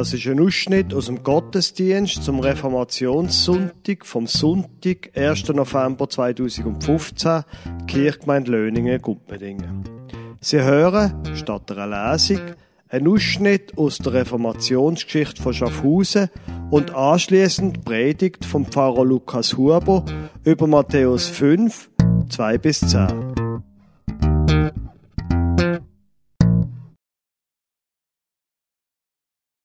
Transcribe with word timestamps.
Das 0.00 0.14
ist 0.14 0.26
ein 0.28 0.40
Ausschnitt 0.40 0.94
aus 0.94 1.06
dem 1.06 1.22
Gottesdienst 1.22 2.24
zum 2.24 2.40
Reformationssonntag 2.40 4.06
vom 4.06 4.26
Sonntag, 4.26 5.10
1. 5.14 5.48
November 5.50 6.08
2015, 6.08 7.44
Kirchgemeinde 7.86 8.50
Löningen, 8.50 9.02
Gumpendingen. 9.02 9.84
Sie 10.40 10.62
hören, 10.62 11.22
statt 11.34 11.70
einer 11.72 12.14
Lesung, 12.14 12.40
einen 12.88 13.08
Ausschnitt 13.08 13.76
aus 13.76 13.98
der 13.98 14.14
Reformationsgeschichte 14.14 15.42
von 15.42 15.52
Schaffhausen 15.52 16.30
und 16.70 16.94
anschließend 16.94 17.84
Predigt 17.84 18.46
vom 18.46 18.64
Pfarrer 18.64 19.04
Lukas 19.04 19.58
Huber 19.58 20.06
über 20.44 20.66
Matthäus 20.66 21.28
5, 21.28 21.90
2 22.30 22.56
bis 22.56 22.80
10. 22.80 23.29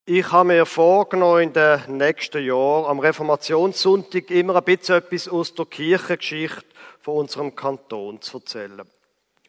Ich 0.08 0.32
habe 0.32 0.50
mir 0.50 0.68
vorgenommen, 0.68 1.42
in 1.42 1.54
den 1.54 1.98
nächsten 1.98 2.46
Jahren 2.46 2.86
am 2.86 3.00
Reformationssonntag 3.00 4.30
immer 4.30 4.58
ein 4.58 4.64
bisschen 4.64 4.98
etwas 4.98 5.28
aus 5.28 5.56
der 5.56 5.66
Kirchengeschichte 5.66 6.64
von 7.02 7.16
unserem 7.16 7.56
Kanton 7.56 8.22
zu 8.22 8.38
erzählen. 8.38 8.84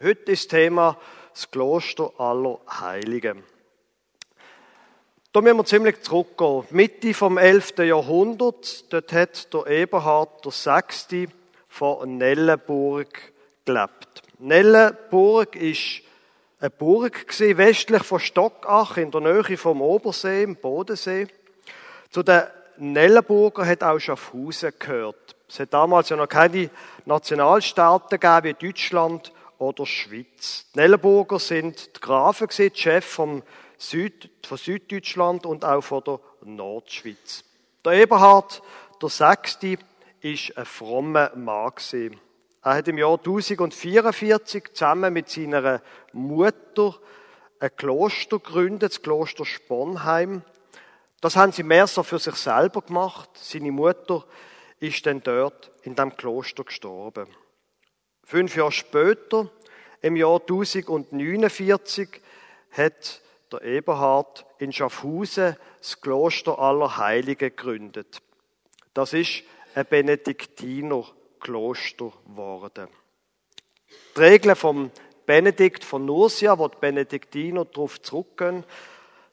Heute 0.02 0.32
ist 0.32 0.44
das 0.44 0.58
Thema 0.58 0.98
das 1.34 1.50
Kloster 1.50 2.10
aller 2.18 2.58
Heiligen. 2.70 3.42
Da 5.34 5.42
müssen 5.42 5.58
wir 5.58 5.64
ziemlich 5.66 6.00
zurückgehen. 6.00 6.64
Mitte 6.70 7.12
vom 7.12 7.36
11. 7.36 7.74
Jahrhundert, 7.80 8.90
dort 8.90 9.12
hat 9.12 9.52
der 9.52 9.66
Eberhard 9.66 10.42
VI. 10.46 11.28
von 11.68 12.16
Nellenburg 12.16 13.34
gelebt. 13.66 14.22
Nellenburg 14.38 15.54
ist 15.54 16.00
eine 16.58 16.70
Burg 16.70 17.28
gewesen, 17.28 17.58
westlich 17.58 18.02
von 18.02 18.20
Stockach, 18.20 18.96
in 18.96 19.10
der 19.10 19.20
Nähe 19.20 19.56
vom 19.56 19.82
Obersee, 19.82 20.42
im 20.42 20.56
Bodensee. 20.56 21.28
Zu 22.10 22.22
den 22.22 22.44
Nellenburger 22.78 23.66
hat 23.66 23.82
auch 23.82 23.98
Schaffhausen 23.98 24.72
gehört. 24.78 25.36
Es 25.48 25.60
hat 25.60 25.72
damals 25.72 26.08
ja 26.08 26.16
noch 26.16 26.28
keine 26.28 26.70
Nationalstaaten 27.04 28.18
gegeben 28.18 28.44
wie 28.44 28.66
Deutschland 28.66 29.32
oder 29.58 29.86
Schweiz. 29.86 30.66
Die 30.74 30.78
Nellenburger 30.78 31.38
sind 31.38 31.96
die 31.96 32.00
Grafen 32.00 32.48
gewesen, 32.48 32.72
die 32.74 32.80
Chef 32.80 33.04
vom 33.04 33.42
Süd, 33.78 34.30
von 34.44 34.58
Süddeutschland 34.58 35.46
und 35.46 35.64
auch 35.64 35.82
von 35.82 36.02
der 36.04 36.20
Nordschweiz. 36.44 37.44
Der 37.84 37.92
Eberhard, 37.92 38.62
der 39.00 39.08
Sechste, 39.08 39.78
ist 40.20 40.56
ein 40.56 40.64
frommer 40.64 41.32
Mann 41.36 41.70
gewesen. 41.70 42.18
Er 42.66 42.74
hat 42.74 42.88
im 42.88 42.98
Jahr 42.98 43.16
1044 43.16 44.72
zusammen 44.72 45.12
mit 45.12 45.28
seiner 45.28 45.80
Mutter 46.12 46.96
ein 47.60 47.70
Kloster 47.76 48.40
gegründet, 48.40 48.90
das 48.90 49.02
Kloster 49.02 49.44
Sponheim. 49.44 50.42
Das 51.20 51.36
haben 51.36 51.52
sie 51.52 51.62
mehr 51.62 51.86
so 51.86 52.02
für 52.02 52.18
sich 52.18 52.34
selber 52.34 52.82
gemacht. 52.82 53.30
Seine 53.34 53.70
Mutter 53.70 54.24
ist 54.80 55.06
dann 55.06 55.22
dort 55.22 55.70
in 55.82 55.94
dem 55.94 56.16
Kloster 56.16 56.64
gestorben. 56.64 57.28
Fünf 58.24 58.56
Jahre 58.56 58.72
später, 58.72 59.48
im 60.02 60.16
Jahr 60.16 60.40
1049, 60.40 62.20
hat 62.72 63.22
der 63.52 63.62
Eberhard 63.62 64.44
in 64.58 64.72
Schaffhausen 64.72 65.54
das 65.78 66.00
Kloster 66.00 66.58
aller 66.58 66.96
Heiligen 66.96 67.50
gegründet. 67.50 68.22
Das 68.92 69.12
ist 69.12 69.44
ein 69.76 69.86
Benediktiner 69.86 71.04
Kloster 71.40 72.12
geworden. 72.26 72.88
Die 74.16 74.20
Regeln 74.20 74.56
vom 74.56 74.90
Benedikt 75.26 75.84
von 75.84 76.04
Nursia, 76.04 76.58
wo 76.58 76.68
die 76.68 76.78
Benediktiner 76.80 77.64
darauf 77.64 78.00
zurückgehen, 78.00 78.64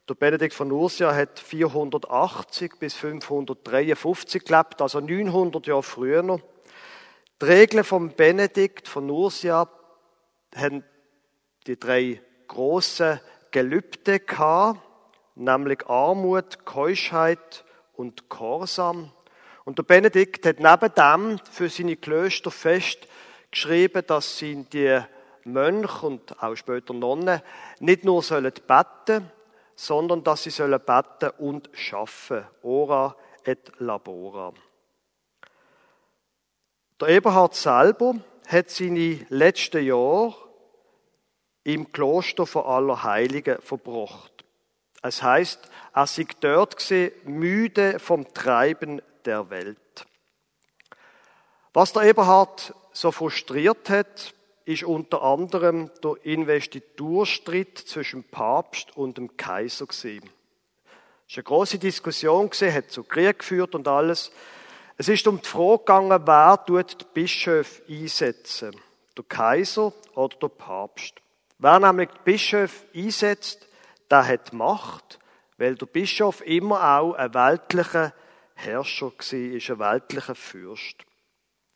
der 0.09 0.15
Benedikt 0.15 0.53
von 0.53 0.67
Nursia 0.67 1.15
hat 1.15 1.39
480 1.39 2.77
bis 2.77 2.93
553 2.95 4.43
gelebt, 4.43 4.81
also 4.81 4.99
900 4.99 5.65
Jahre 5.65 5.81
früher. 5.81 6.41
Die 7.41 7.45
Regeln 7.45 7.85
vom 7.85 8.09
Benedikt 8.09 8.89
von 8.89 9.05
Nursia 9.05 9.69
haben 10.53 10.83
die 11.67 11.79
drei 11.79 12.21
grossen 12.49 13.21
Gelübde 13.51 14.19
gehabt, 14.19 14.81
nämlich 15.35 15.87
Armut, 15.87 16.65
Keuschheit 16.65 17.63
und 17.93 18.27
Korsam. 18.27 19.12
Und 19.65 19.77
der 19.77 19.83
Benedikt 19.83 20.45
hat 20.45 20.59
neben 20.59 20.93
dem 20.95 21.39
für 21.51 21.69
seine 21.69 21.95
Klöster 21.95 22.51
fest 22.51 23.07
geschrieben, 23.49 24.03
dass 24.05 24.37
sie 24.37 24.63
die 24.65 24.99
Mönche 25.45 26.05
und 26.05 26.41
auch 26.41 26.55
später 26.55 26.93
Nonnen 26.93 27.41
nicht 27.79 28.03
nur 28.03 28.21
sollen 28.21 28.53
beten, 28.67 29.31
sondern 29.75 30.23
dass 30.23 30.43
sie 30.43 30.49
sollen 30.49 30.79
beten 30.79 31.31
und 31.37 31.69
schaffen. 31.73 32.43
Ora 32.61 33.15
et 33.43 33.71
labora. 33.79 34.53
Der 36.99 37.07
Eberhard 37.09 37.55
selber 37.55 38.15
hat 38.47 38.69
seine 38.69 39.25
letzten 39.29 39.85
Jahre 39.85 40.35
im 41.63 41.91
Kloster 41.91 42.45
von 42.45 42.65
aller 42.65 43.03
Heiligen 43.03 43.61
verbracht. 43.61 44.45
Es 45.01 45.21
heißt, 45.21 45.69
er 45.93 46.07
sei 46.07 46.27
dort 46.39 46.77
gesehen, 46.77 47.11
müde 47.25 47.99
vom 47.99 48.33
Treiben 48.33 49.01
der 49.25 49.49
Welt. 49.49 50.05
Was 51.73 51.93
der 51.93 52.03
Eberhard 52.03 52.73
so 52.91 53.11
frustriert 53.11 53.89
hat, 53.89 54.33
ist 54.65 54.83
unter 54.83 55.23
anderem 55.23 55.91
der 56.03 56.15
Investiturstreit 56.23 57.77
zwischen 57.77 58.23
Papst 58.23 58.95
und 58.95 59.17
dem 59.17 59.35
Kaiser 59.35 59.87
gewesen. 59.87 60.29
Es 61.27 61.37
war 61.37 61.39
eine 61.39 61.43
große 61.43 61.79
Diskussion 61.79 62.49
hat 62.49 62.91
zu 62.91 63.03
Krieg 63.03 63.39
geführt 63.39 63.75
und 63.75 63.87
alles. 63.87 64.31
Es 64.97 65.09
ist 65.09 65.27
um 65.27 65.41
die 65.41 65.47
Frage 65.47 65.79
gegangen, 65.79 66.21
wer 66.25 66.63
tut 66.65 67.01
die 67.01 67.05
Bischöfe 67.13 67.81
einsetzen? 67.89 68.75
Der 69.17 69.23
Kaiser 69.25 69.93
oder 70.15 70.37
der 70.37 70.49
Papst? 70.49 71.15
Wer 71.57 71.79
nämlich 71.79 72.09
die 72.09 72.31
Bischöfe 72.31 72.85
einsetzt, 72.93 73.67
der 74.11 74.27
hat 74.27 74.53
Macht, 74.53 75.19
weil 75.57 75.75
der 75.75 75.85
Bischof 75.87 76.45
immer 76.45 76.99
auch 76.99 77.13
ein 77.13 77.33
weltlicher 77.33 78.13
Herrscher 78.55 79.07
war, 79.07 79.39
ist 79.39 79.69
ein 79.69 79.79
weltlicher 79.79 80.35
Fürst. 80.35 81.05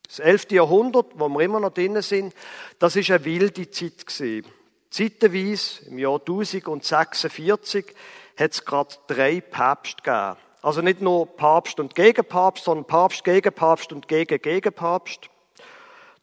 Das 0.08 0.20
11. 0.20 0.52
Jahrhundert, 0.52 1.08
wo 1.16 1.28
wir 1.28 1.42
immer 1.42 1.60
noch 1.60 1.74
drinnen 1.74 2.02
sind, 2.02 2.34
das 2.80 2.96
ist 2.96 3.12
eine 3.12 3.26
wilde 3.26 3.70
Zeit 3.70 4.06
gewesen. 4.06 4.46
Zeitenweise, 4.90 5.86
im 5.86 6.00
Jahr 6.00 6.20
1046, 6.20 7.94
hat 8.38 8.52
es 8.52 8.64
gerade 8.64 8.96
drei 9.08 9.42
Päpste 9.42 10.02
gegeben. 10.02 10.38
Also 10.62 10.82
nicht 10.82 11.02
nur 11.02 11.28
Papst 11.28 11.80
und 11.80 11.94
Gegenpapst, 11.94 12.64
sondern 12.64 12.86
Papst 12.86 13.24
gegen 13.24 13.54
Papst 13.54 13.92
und 13.92 14.08
gegen 14.08 14.42
Gegenpapst. 14.42 15.30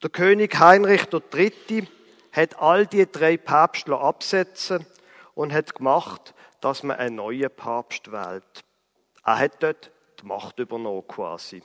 Der 0.03 0.11
König 0.11 0.59
Heinrich 0.59 1.07
III. 1.13 1.89
hat 2.33 2.61
all 2.61 2.87
die 2.87 3.11
drei 3.11 3.37
Päpste 3.37 3.97
absetzen 3.97 4.87
und 5.35 5.53
hat 5.53 5.75
gemacht, 5.75 6.35
dass 6.61 6.83
man 6.83 6.97
einen 6.97 7.17
neuen 7.17 7.51
Papst 7.51 8.11
wählt. 8.11 8.65
Er 9.25 9.39
hat 9.39 9.63
dort 9.63 9.91
die 10.21 10.27
Macht 10.27 10.59
übernommen 10.59 11.07
quasi. 11.07 11.63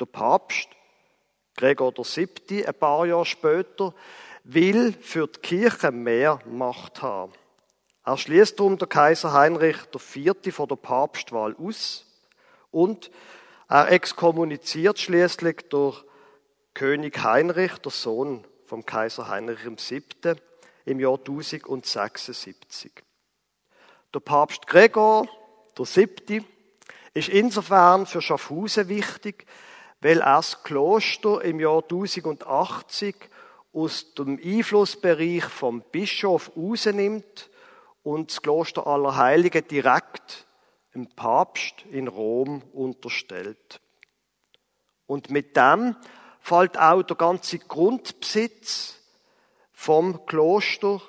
Der 0.00 0.06
Papst, 0.06 0.68
Gregor 1.56 1.92
VII., 1.96 2.66
ein 2.66 2.74
paar 2.74 3.06
Jahre 3.06 3.26
später, 3.26 3.94
will 4.44 4.92
für 4.92 5.26
die 5.26 5.40
Kirche 5.40 5.90
mehr 5.90 6.40
Macht 6.46 7.02
haben. 7.02 7.32
Er 8.04 8.18
schließt 8.18 8.58
darum 8.58 8.76
der 8.76 8.88
Kaiser 8.88 9.32
Heinrich 9.32 9.78
IV. 9.94 10.54
von 10.54 10.68
der 10.68 10.76
Papstwahl 10.76 11.56
aus 11.58 12.04
und 12.70 13.10
er 13.68 13.90
exkommuniziert 13.90 14.98
schließlich 14.98 15.68
durch 15.70 16.04
König 16.74 17.22
Heinrich, 17.22 17.78
der 17.78 17.92
Sohn 17.92 18.44
vom 18.66 18.84
Kaiser 18.84 19.28
Heinrich 19.28 19.64
VII., 19.64 20.36
im 20.84 21.00
Jahr 21.00 21.18
1076. 21.18 22.92
Der 24.12 24.20
Papst 24.20 24.66
Gregor, 24.66 25.26
Siebte, 25.78 26.44
ist 27.14 27.28
insofern 27.28 28.06
für 28.06 28.20
Schaffhausen 28.20 28.88
wichtig, 28.88 29.46
weil 30.00 30.20
er 30.20 30.36
das 30.36 30.62
Kloster 30.62 31.42
im 31.42 31.60
Jahr 31.60 31.82
1080 31.82 33.14
aus 33.72 34.14
dem 34.14 34.38
Einflussbereich 34.42 35.44
vom 35.44 35.82
Bischof 35.92 36.50
rausnimmt 36.56 37.48
und 38.02 38.30
das 38.30 38.42
Kloster 38.42 38.86
aller 38.86 39.16
Heiligen 39.16 39.66
direkt 39.66 40.46
dem 40.94 41.08
Papst 41.08 41.84
in 41.90 42.08
Rom 42.08 42.62
unterstellt. 42.72 43.80
Und 45.06 45.30
mit 45.30 45.56
dem 45.56 45.96
fällt 46.40 46.78
auch 46.78 47.02
der 47.02 47.16
ganze 47.16 47.58
Grundbesitz 47.58 48.98
vom 49.72 50.24
Kloster 50.26 51.00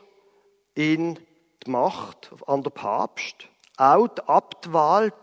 in 0.74 1.20
die 1.66 1.72
Macht 1.72 2.32
an 2.48 2.64
der 2.64 2.72
Papst. 2.72 3.48
Auch 3.78 4.08
die 4.08 4.22
Abtwahl, 4.24 5.14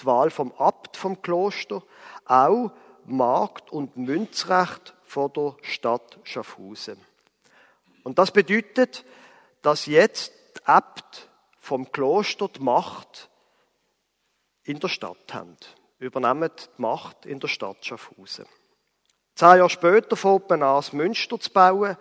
die 0.00 0.06
Wahl 0.06 0.30
vom 0.30 0.52
Abt 0.52 0.96
vom 0.96 1.20
Kloster, 1.22 1.82
auch 2.24 2.72
Markt- 3.04 3.72
und 3.72 3.96
Münzrecht 3.96 4.94
von 5.04 5.32
der 5.32 5.56
Stadt 5.62 6.18
Schaffhausen. 6.24 6.98
Und 8.04 8.18
das 8.18 8.30
bedeutet, 8.30 9.04
dass 9.62 9.86
jetzt 9.86 10.32
die 10.56 10.66
Abt 10.66 11.28
vom 11.58 11.90
Kloster 11.92 12.48
die 12.48 12.60
Macht 12.60 13.28
in 14.64 14.80
der 14.80 14.88
Stadt 14.88 15.32
haben. 15.32 15.56
Übernehmen 15.98 16.50
die 16.56 16.82
Macht 16.82 17.26
in 17.26 17.40
der 17.40 17.48
Stadt 17.48 17.84
Schaffhausen. 17.84 18.46
Zehn 19.34 19.56
Jahre 19.56 19.70
später 19.70 20.16
fängt 20.16 20.50
man 20.50 20.62
an, 20.62 20.76
das 20.76 20.92
Münster 20.92 21.38
zu 21.38 21.50
bauen. 21.50 21.96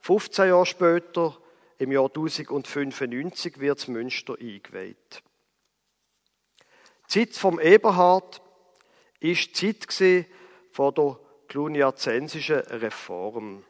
15 0.00 0.48
Jahre 0.48 0.66
später, 0.66 1.36
im 1.78 1.92
Jahr 1.92 2.06
1095, 2.06 3.58
wird 3.58 3.78
das 3.78 3.88
Münster 3.88 4.34
eingeweiht. 4.38 5.22
Die 7.08 7.26
Zeit 7.26 7.36
vom 7.36 7.60
Eberhard 7.60 8.40
ist 9.20 9.60
die 9.60 9.78
Zeit 9.78 10.26
von 10.72 10.94
der 10.94 11.18
cluniazensischen 11.48 12.58
Reform. 12.58 13.64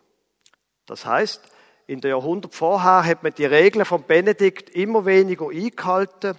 Das 0.86 1.04
heißt, 1.04 1.42
in 1.86 2.00
der 2.00 2.10
Jahrhundert 2.10 2.54
vorher 2.54 3.04
hat 3.04 3.22
man 3.22 3.34
die 3.34 3.44
Regeln 3.44 3.84
von 3.84 4.04
Benedikt 4.04 4.70
immer 4.70 5.04
weniger 5.04 5.48
eingehalten 5.50 6.38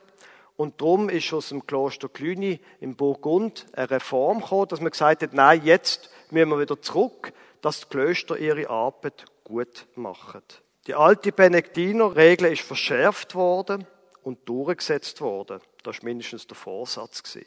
und 0.57 0.81
darum 0.81 1.09
ist 1.09 1.33
aus 1.33 1.50
dem 1.50 1.68
Kloster 1.68 2.09
Cluny 2.09 2.59
im 2.80 2.95
Burgund 2.95 3.65
eine 3.74 3.92
Reform 3.92 4.39
gekommen, 4.39 4.68
dass 4.69 4.80
man 4.80 4.92
gesagt 4.92 5.21
hat, 5.21 5.33
nein, 5.33 5.62
jetzt 5.63 6.09
müssen 6.31 6.50
wir 6.50 6.59
wieder 6.59 6.81
zurück, 6.81 7.33
dass 7.62 7.81
die 7.81 7.88
Klöster 7.88 8.38
ihre 8.38 8.69
Arbeit 8.69 9.25
gut 9.44 9.86
machen. 9.95 10.42
Die 10.88 10.95
alte 10.95 11.31
Benediktiner-Regel 11.31 12.51
ist 12.51 12.62
verschärft 12.62 13.36
worden 13.36 13.86
und 14.24 14.47
durchgesetzt 14.47 15.19
worden. 15.21 15.59
Das 15.86 15.98
war 15.98 16.06
mindestens 16.06 16.48
der 16.48 16.58
Vorsatz. 16.58 17.38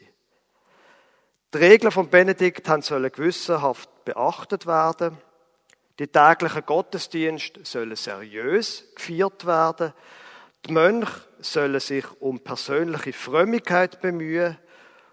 Die 1.53 1.57
Regeln 1.57 1.91
von 1.91 2.09
Benedikt 2.09 2.65
sollen 2.85 3.11
gewissenhaft 3.11 3.89
beachtet 4.05 4.65
werden. 4.65 5.17
Die 5.99 6.07
täglichen 6.07 6.65
Gottesdienste 6.65 7.65
sollen 7.65 7.97
seriös 7.97 8.85
gefeiert 8.95 9.45
werden. 9.45 9.93
Die 10.65 10.71
Mönche 10.71 11.11
sollen 11.41 11.81
sich 11.81 12.05
um 12.21 12.39
persönliche 12.39 13.11
Frömmigkeit 13.11 13.99
bemühen 13.99 14.57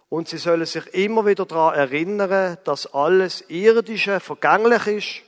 und 0.08 0.28
sie 0.28 0.38
sollen 0.38 0.66
sich 0.66 0.86
immer 0.94 1.26
wieder 1.26 1.46
daran 1.46 1.74
erinnern, 1.74 2.58
dass 2.62 2.86
alles 2.94 3.40
Irdische 3.48 4.20
vergänglich 4.20 4.86
ist 4.86 5.22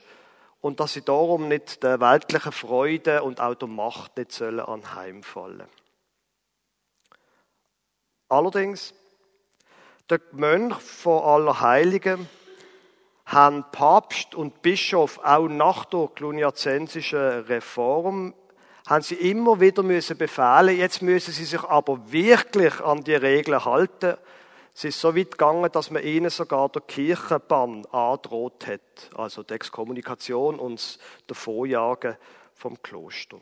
und 0.61 0.79
dass 0.79 0.93
sie 0.93 1.01
darum 1.01 1.49
nicht 1.49 1.83
der 1.83 1.99
weltlichen 1.99 2.53
Freude 2.53 3.23
und 3.23 3.41
auch 3.41 3.55
der 3.55 3.67
Macht 3.67 4.15
nicht 4.17 4.31
sollen 4.31 4.61
anheimfallen. 4.61 5.67
Allerdings, 8.29 8.93
der 10.09 10.21
Mönch 10.31 10.75
von 10.75 11.23
Allerheiligen 11.23 12.29
haben 13.25 13.65
Papst 13.71 14.35
und 14.35 14.61
Bischof 14.61 15.19
auch 15.23 15.47
nach 15.47 15.85
der 15.85 16.09
cluniazensischen 16.13 17.41
Reform 17.41 18.33
haben 18.87 19.03
sie 19.03 19.15
immer 19.15 19.59
wieder 19.59 19.83
müssen 19.83 20.17
befehlen, 20.17 20.77
jetzt 20.77 21.01
müssen 21.01 21.31
sie 21.31 21.45
sich 21.45 21.63
aber 21.63 22.11
wirklich 22.11 22.79
an 22.81 23.03
die 23.03 23.13
Regeln 23.13 23.63
halten. 23.63 24.15
Es 24.73 24.83
ist 24.83 24.99
so 24.99 25.15
weit 25.15 25.31
gegangen, 25.31 25.71
dass 25.71 25.91
man 25.91 26.03
ihnen 26.03 26.29
sogar 26.31 26.69
der 26.69 26.81
Kirchenbann 26.81 27.85
androht 27.87 28.65
hat, 28.65 29.11
also 29.15 29.43
die 29.43 29.53
Exkommunikation 29.53 30.57
und 30.59 30.79
das 30.79 30.99
Davonjagen 31.27 32.17
vom 32.55 32.81
Kloster. 32.81 33.37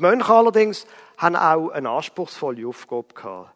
Die 0.00 0.06
Mönche 0.06 0.32
allerdings 0.32 0.86
haben 1.18 1.36
auch 1.36 1.68
eine 1.68 1.90
anspruchsvolle 1.90 2.66
Aufgabe 2.66 3.12
gehabt. 3.12 3.54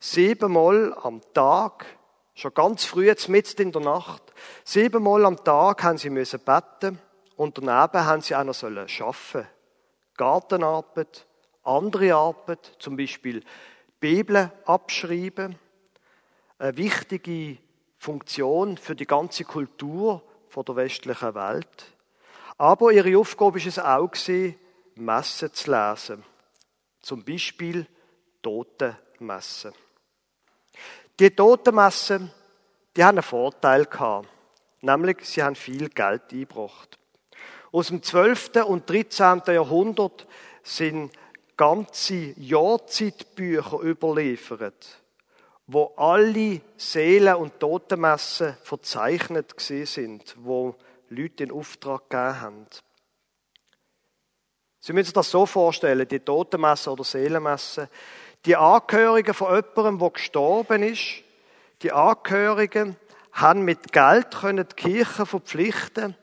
Siebenmal 0.00 0.92
am 1.00 1.20
Tag 1.32 1.86
Schon 2.38 2.52
ganz 2.52 2.84
früh, 2.84 3.10
mitten 3.28 3.62
in 3.62 3.72
der 3.72 3.80
Nacht, 3.80 4.22
siebenmal 4.62 5.24
am 5.24 5.42
Tag 5.42 5.82
haben 5.82 5.96
sie 5.96 6.10
müssen 6.10 6.40
beten 6.40 6.98
und 7.34 7.56
daneben 7.56 8.04
haben 8.04 8.20
sie 8.20 8.34
auch 8.34 8.44
noch 8.44 8.62
arbeiten. 8.62 9.48
Gartenarbeit, 10.18 11.26
andere 11.62 12.14
Arbeit, 12.14 12.72
zum 12.78 12.98
Beispiel 12.98 13.42
Bibel 14.00 14.52
abschreiben, 14.66 15.58
eine 16.58 16.76
wichtige 16.76 17.56
Funktion 17.96 18.76
für 18.76 18.94
die 18.94 19.06
ganze 19.06 19.44
Kultur 19.44 20.20
der 20.54 20.76
westlichen 20.76 21.34
Welt. 21.34 21.94
Aber 22.58 22.92
ihre 22.92 23.18
Aufgabe 23.18 23.56
ist 23.56 23.66
es 23.66 23.78
auch 23.78 24.02
Messen 24.96 25.52
zu 25.52 25.70
lesen. 25.70 26.24
Zum 27.00 27.24
Beispiel 27.24 27.86
Totenmessen. 28.42 29.72
Die 31.18 31.30
Totenmessen, 31.30 32.30
die 32.96 33.04
haben 33.04 33.16
einen 33.16 33.22
Vorteil 33.22 33.86
gehabt. 33.86 34.28
Nämlich, 34.80 35.18
sie 35.22 35.42
haben 35.42 35.54
viel 35.54 35.88
Geld 35.88 36.32
eingebracht. 36.32 36.98
Aus 37.72 37.88
dem 37.88 38.02
12. 38.02 38.64
und 38.66 38.88
13. 38.88 39.42
Jahrhundert 39.46 40.26
sind 40.62 41.12
ganze 41.56 42.34
Jahrzeitbücher 42.38 43.80
überliefert, 43.80 45.02
wo 45.66 45.92
alle 45.96 46.60
Seelen- 46.76 47.36
und 47.36 47.58
Totenmessen 47.60 48.56
verzeichnet 48.62 49.54
sind, 49.58 50.34
wo 50.38 50.74
Leute 51.08 51.44
in 51.44 51.52
Auftrag 51.52 52.10
gegeben 52.10 52.40
haben. 52.40 52.66
Sie 54.86 54.92
müssen 54.92 55.06
sich 55.06 55.14
das 55.14 55.32
so 55.32 55.46
vorstellen, 55.46 56.06
die 56.06 56.20
Totenmesse 56.20 56.92
oder 56.92 57.02
Seelenmesse, 57.02 57.88
die 58.44 58.54
Angehörigen 58.54 59.34
von 59.34 59.52
jemandem, 59.52 59.98
der 59.98 60.10
gestorben 60.10 60.82
ist, 60.84 61.24
die 61.82 61.90
Angehörigen 61.90 62.94
haben 63.32 63.62
mit 63.62 63.92
Geld 63.92 64.28
die 64.44 64.64
Kirche 64.76 65.26
verpflichten, 65.26 66.14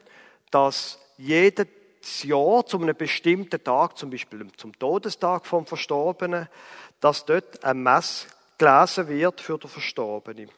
dass 0.49 0.97
jedes 1.17 1.67
Jahr 2.23 2.65
zu 2.65 2.79
einem 2.79 2.95
bestimmten 2.95 3.61
Tag, 3.61 3.97
zum 3.97 4.11
Beispiel 4.11 4.47
zum 4.55 4.71
Todestag 4.79 5.45
vom 5.45 5.65
Verstorbenen, 5.65 6.47
dass 7.01 7.25
dort 7.25 7.65
ein 7.65 7.83
Mess 7.83 8.27
gelesen 8.57 9.09
wird 9.09 9.41
für 9.41 9.57
den 9.57 9.69
Verstorbenen. 9.69 10.49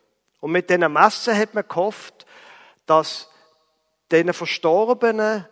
Und 0.42 0.52
mit 0.52 0.70
diesen 0.70 0.94
Messen 0.94 1.36
hat 1.36 1.56
man 1.56 1.68
gehofft, 1.68 2.28
dass 2.86 3.32
diesen 4.12 4.32
Verstorbenen 4.32 5.48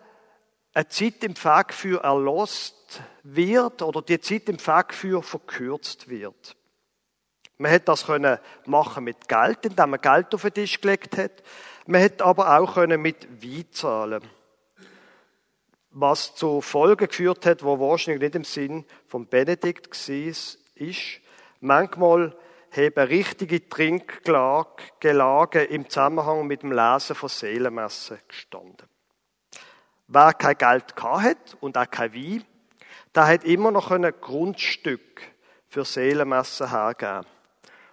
eine 0.74 0.88
Zeit 0.88 1.24
im 1.24 1.36
für 1.36 2.04
erlost 2.04 3.02
wird 3.24 3.82
oder 3.82 4.02
die 4.02 4.20
Zeit 4.20 4.50
im 4.50 4.60
Fegfeuer 4.60 5.22
verkürzt 5.22 6.10
wird. 6.10 6.56
Man 7.58 7.72
hätte 7.72 7.86
das 7.86 8.06
können 8.06 8.40
machen 8.66 9.04
mit 9.04 9.28
Geld, 9.28 9.66
indem 9.66 9.92
man 9.92 10.02
Geld 10.02 10.34
auf 10.34 10.42
den 10.42 10.54
Tisch 10.54 10.82
gelegt 10.82 11.18
hat. 11.18 11.44
Man 11.86 12.02
hätte 12.02 12.26
aber 12.26 12.58
auch 12.58 12.74
können 12.74 13.02
mit 13.02 13.28
Wein 13.44 13.66
zahlen 13.72 14.24
was 15.94 16.36
zu 16.36 16.62
Folgen 16.62 17.08
geführt 17.08 17.46
hat, 17.46 17.64
wo 17.64 17.80
wahrscheinlich 17.80 18.22
nicht 18.22 18.36
im 18.36 18.44
Sinn 18.44 18.86
von 19.08 19.28
Benedikt 19.28 19.88
war, 20.10 20.28
ist, 20.76 21.20
manchmal 21.60 22.36
haben 22.72 23.08
richtige 23.08 23.70
Trinkgelage 23.70 25.64
im 25.64 25.88
Zusammenhang 25.88 26.48
mit 26.48 26.64
dem 26.64 26.72
Lesen 26.72 27.16
von 27.16 27.30
Seelenmessen 27.30 28.18
gestanden. 28.28 28.88
Wer 30.16 30.34
kein 30.34 30.56
Geld 30.60 30.94
hat 30.96 31.58
und 31.60 31.76
auch 31.76 31.90
kein 31.90 32.14
Wein, 32.14 32.44
der 33.16 33.26
hat 33.26 33.46
immer 33.46 33.72
noch 33.72 33.90
ein 33.90 34.14
Grundstück 34.22 35.24
für 35.68 35.86
Seelenmessen 35.86 36.70
hergeben. 36.70 37.26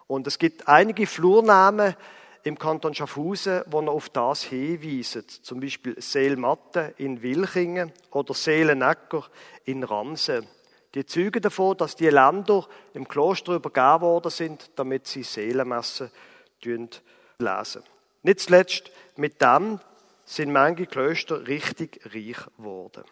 Und 0.06 0.26
es 0.26 0.38
gibt 0.38 0.68
einige 0.68 1.06
Flurnamen 1.06 1.96
im 2.42 2.58
Kanton 2.58 2.92
Schaffhausen, 2.92 3.62
wo 3.68 3.80
noch 3.80 3.94
auf 3.94 4.10
das 4.10 4.42
hinweisen. 4.42 5.26
Zum 5.28 5.60
Beispiel 5.60 5.98
Seelmatte 5.98 6.92
in 6.98 7.22
Wilchingen 7.22 7.90
oder 8.10 8.34
Seelenecker 8.34 9.24
in 9.64 9.82
Ramsen. 9.82 10.46
Die 10.92 11.06
zeugen 11.06 11.40
davon, 11.40 11.78
dass 11.78 11.96
die 11.96 12.10
Länder 12.10 12.66
im 12.92 13.08
Kloster 13.08 13.54
übergeben 13.54 14.02
worden 14.02 14.30
sind, 14.30 14.70
damit 14.76 15.06
sie 15.06 15.22
Seelenmessen 15.22 16.10
lesen. 17.38 17.82
Nicht 18.22 18.40
zuletzt 18.40 18.90
mit 19.16 19.40
dem 19.40 19.80
sind 20.30 20.52
manche 20.52 20.87
Klöster 20.87 21.49
richtig 21.49 22.00
reich 22.14 22.38
geworden. 22.56 23.02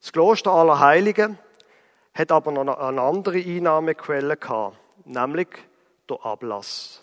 Das 0.00 0.12
Kloster 0.12 0.50
aller 0.50 0.80
Heiligen 0.80 1.38
hat 2.12 2.32
aber 2.32 2.50
noch 2.50 2.76
eine 2.76 3.00
andere 3.00 3.38
Einnahmequelle 3.38 4.36
gehabt, 4.36 4.76
nämlich 5.04 5.46
der 6.10 6.24
Ablass. 6.26 7.00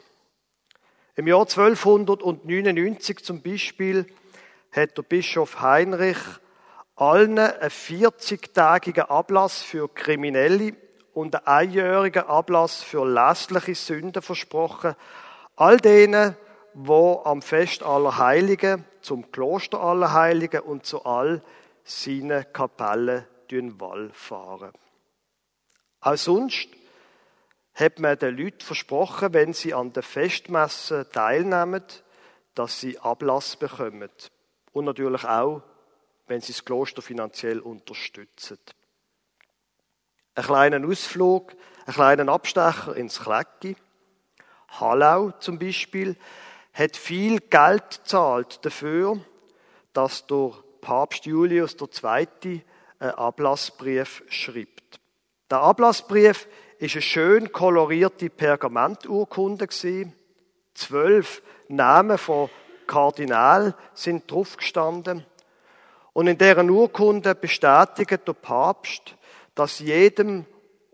Im 1.16 1.28
Jahr 1.28 1.42
1299 1.42 3.24
zum 3.24 3.42
Beispiel 3.42 4.06
hat 4.74 4.98
der 4.98 5.04
Bischof 5.04 5.62
Heinrich 5.62 6.18
allen 6.98 7.40
einen 7.40 7.70
40-tägigen 7.70 9.06
Ablass 9.06 9.62
für 9.62 9.88
Kriminelle 9.88 10.76
und 11.14 11.36
einen 11.36 11.48
einjährigen 11.70 12.24
Ablass 12.24 12.84
für 12.84 13.06
lässliche 13.06 13.76
Sünden 13.76 14.22
versprochen. 14.22 14.96
All 15.56 15.78
denen, 15.78 16.36
wo 16.74 17.22
am 17.24 17.42
Fest 17.42 17.84
aller 17.84 18.18
Heiligen, 18.18 18.86
zum 19.02 19.32
Kloster 19.32 19.80
aller 19.80 20.14
Heiligen 20.14 20.62
und 20.62 20.86
zu 20.86 21.06
all 21.06 21.42
seine 21.84 22.46
Kapelle 22.46 23.28
fahren. 24.14 24.72
Auch 26.02 26.18
sonst 26.18 26.68
hat 27.76 28.00
man 28.00 28.18
den 28.18 28.38
Leuten 28.38 28.62
versprochen, 28.62 29.34
wenn 29.34 29.54
sie 29.54 29.74
an 29.74 29.94
der 29.94 30.04
Festmesse 30.04 31.08
teilnehmen, 31.12 31.84
dass 32.56 32.80
sie 32.80 33.00
Ablass 33.00 33.56
bekommen. 33.56 34.10
Und 34.72 34.86
natürlich 34.86 35.24
auch, 35.24 35.62
wenn 36.28 36.42
sie 36.42 36.54
das 36.54 36.66
Kloster 36.66 37.02
finanziell 37.02 37.60
unterstützen. 37.60 38.58
Einen 40.36 40.46
kleinen 40.46 40.90
Ausflug, 40.90 41.54
einen 41.86 41.94
kleinen 41.94 42.30
Abstecher 42.30 42.96
ins 42.96 43.20
Klecki. 43.20 43.76
Hallau 44.80 45.32
zum 45.40 45.60
Beispiel 45.60 46.16
hat 46.74 46.98
viel 46.98 47.40
Geld 47.40 48.02
gezahlt 48.04 48.66
dafür, 48.66 49.20
dass 49.94 50.26
der 50.26 50.52
Papst 50.82 51.26
Julius 51.26 51.78
II. 51.80 52.62
einen 53.00 53.12
Ablassbrief 53.12 54.24
schreibt. 54.28 55.00
Der 55.50 55.60
Ablassbrief 55.60 56.48
ist 56.80 56.96
eine 56.96 57.02
schön 57.02 57.52
kolorierte 57.52 58.30
Pergamenturkunde 58.30 59.68
Zwölf 60.74 61.44
Namen 61.68 62.18
von 62.18 62.50
Kardinal 62.88 63.76
sind 63.94 64.30
drauf 64.30 64.58
gestanden. 64.58 65.26
Und 66.14 66.28
in 66.28 66.38
deren 66.38 66.70
Urkunde 66.70 67.36
bestätigt 67.36 68.28
der 68.28 68.34
Papst, 68.34 69.16
dass 69.56 69.80
jedem 69.80 70.46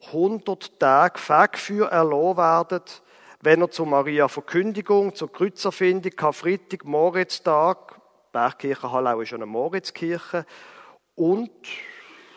100 0.07 0.79
Tage 0.79 1.19
Fegfeuer 1.19 1.88
erlassen 1.88 2.38
werden, 2.38 2.83
wenn 3.41 3.62
er 3.62 3.72
zu 3.72 3.86
Maria 3.86 4.27
Verkündigung, 4.27 5.15
zur 5.15 5.31
Kreuzerfindung, 5.31 6.12
Karfreitag, 6.15 6.84
Moritztag, 6.84 8.00
Bergkirche 8.31 8.91
Hallau 8.91 9.22
ist 9.22 9.34
eine 9.34 9.46
Moritzkirche, 9.46 10.46
und 11.15 11.51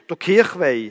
der 0.09 0.17
Kirchweih, 0.17 0.91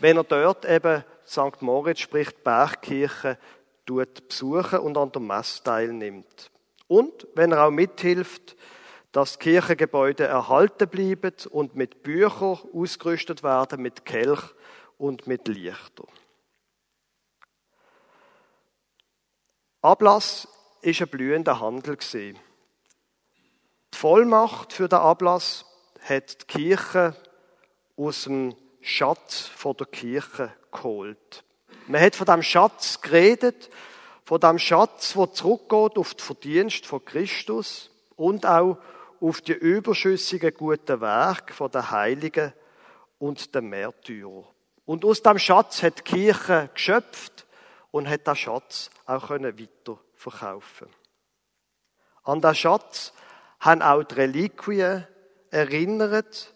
wenn 0.00 0.16
er 0.16 0.24
dort 0.24 0.64
eben 0.64 1.04
St. 1.26 1.60
Moritz 1.60 2.00
spricht 2.00 2.44
Bergkirche 2.44 3.38
tut 3.86 4.28
besuchen 4.28 4.80
und 4.80 4.96
an 4.96 5.10
der 5.12 5.22
Messe 5.22 5.62
teilnimmt. 5.62 6.50
Und 6.88 7.26
wenn 7.34 7.52
er 7.52 7.64
auch 7.66 7.70
mithilft, 7.70 8.56
dass 9.12 9.38
Kirchengebäude 9.38 10.24
erhalten 10.24 10.88
bleiben 10.88 11.34
und 11.50 11.74
mit 11.74 12.02
Büchern 12.02 12.58
ausgerüstet 12.72 13.42
werden, 13.42 13.82
mit 13.82 14.04
Kelch 14.04 14.42
und 14.98 15.26
mit 15.26 15.48
Lichter. 15.48 16.04
Ablass 19.82 20.46
ist 20.80 21.00
ein 21.02 21.08
blühender 21.08 21.58
Handel 21.58 21.98
Die 21.98 22.36
Vollmacht 23.90 24.72
für 24.72 24.88
den 24.88 25.00
Ablass 25.00 25.64
hat 26.02 26.42
die 26.42 26.46
Kirche 26.46 27.16
aus 27.96 28.22
dem 28.22 28.54
Schatz 28.80 29.40
von 29.40 29.76
der 29.76 29.88
Kirche 29.88 30.52
geholt. 30.70 31.42
Man 31.88 32.00
hat 32.00 32.14
von 32.14 32.26
dem 32.26 32.44
Schatz 32.44 33.00
geredet, 33.00 33.70
von 34.24 34.38
dem 34.38 34.60
Schatz, 34.60 35.14
der 35.14 35.32
zurückgeht 35.32 35.98
auf 35.98 36.14
die 36.14 36.22
Verdienst 36.22 36.86
von 36.86 37.04
Christus 37.04 37.90
und 38.14 38.46
auch 38.46 38.78
auf 39.20 39.40
die 39.40 39.52
überschüssigen 39.52 40.54
guten 40.54 41.00
Werke 41.00 41.52
von 41.52 41.72
den 41.72 41.90
Heiligen 41.90 42.52
und 43.18 43.52
den 43.52 43.68
Märtyrern. 43.68 44.44
Und 44.84 45.04
aus 45.04 45.22
dem 45.22 45.40
Schatz 45.40 45.82
hat 45.82 45.98
die 45.98 46.02
Kirche 46.02 46.70
geschöpft 46.72 47.46
und 47.92 48.08
hat 48.08 48.26
den 48.26 48.34
Schatz 48.34 48.90
auch 49.06 49.30
weiter 49.30 49.98
verkaufen. 50.14 50.88
An 52.24 52.40
den 52.40 52.54
Schatz 52.54 53.12
haben 53.60 53.82
auch 53.82 54.02
die 54.02 54.14
Reliquien 54.16 55.06
erinnert. 55.50 56.54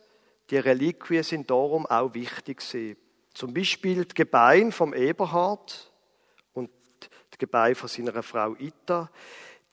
Die 0.50 0.58
Reliquien 0.58 1.22
sind 1.22 1.50
darum 1.50 1.86
auch 1.86 2.14
wichtig 2.14 2.58
gewesen. 2.58 2.96
Zum 3.34 3.52
Beispiel 3.52 4.04
die 4.04 4.14
Gebeine 4.14 4.72
vom 4.72 4.94
Eberhard 4.94 5.92
und 6.54 6.70
die 7.34 7.38
Gebeine 7.38 7.74
von 7.74 7.88
seiner 7.88 8.22
Frau 8.22 8.54
Ita. 8.54 9.10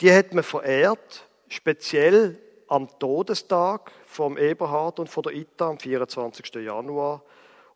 Die 0.02 0.12
hat 0.12 0.34
man 0.34 0.44
verehrt, 0.44 1.28
speziell 1.48 2.40
am 2.68 2.88
Todestag 3.00 3.92
vom 4.06 4.38
Eberhard 4.38 5.00
und 5.00 5.10
von 5.10 5.24
der 5.24 5.34
Ita 5.34 5.70
am 5.70 5.80
24. 5.80 6.56
Januar 6.56 7.24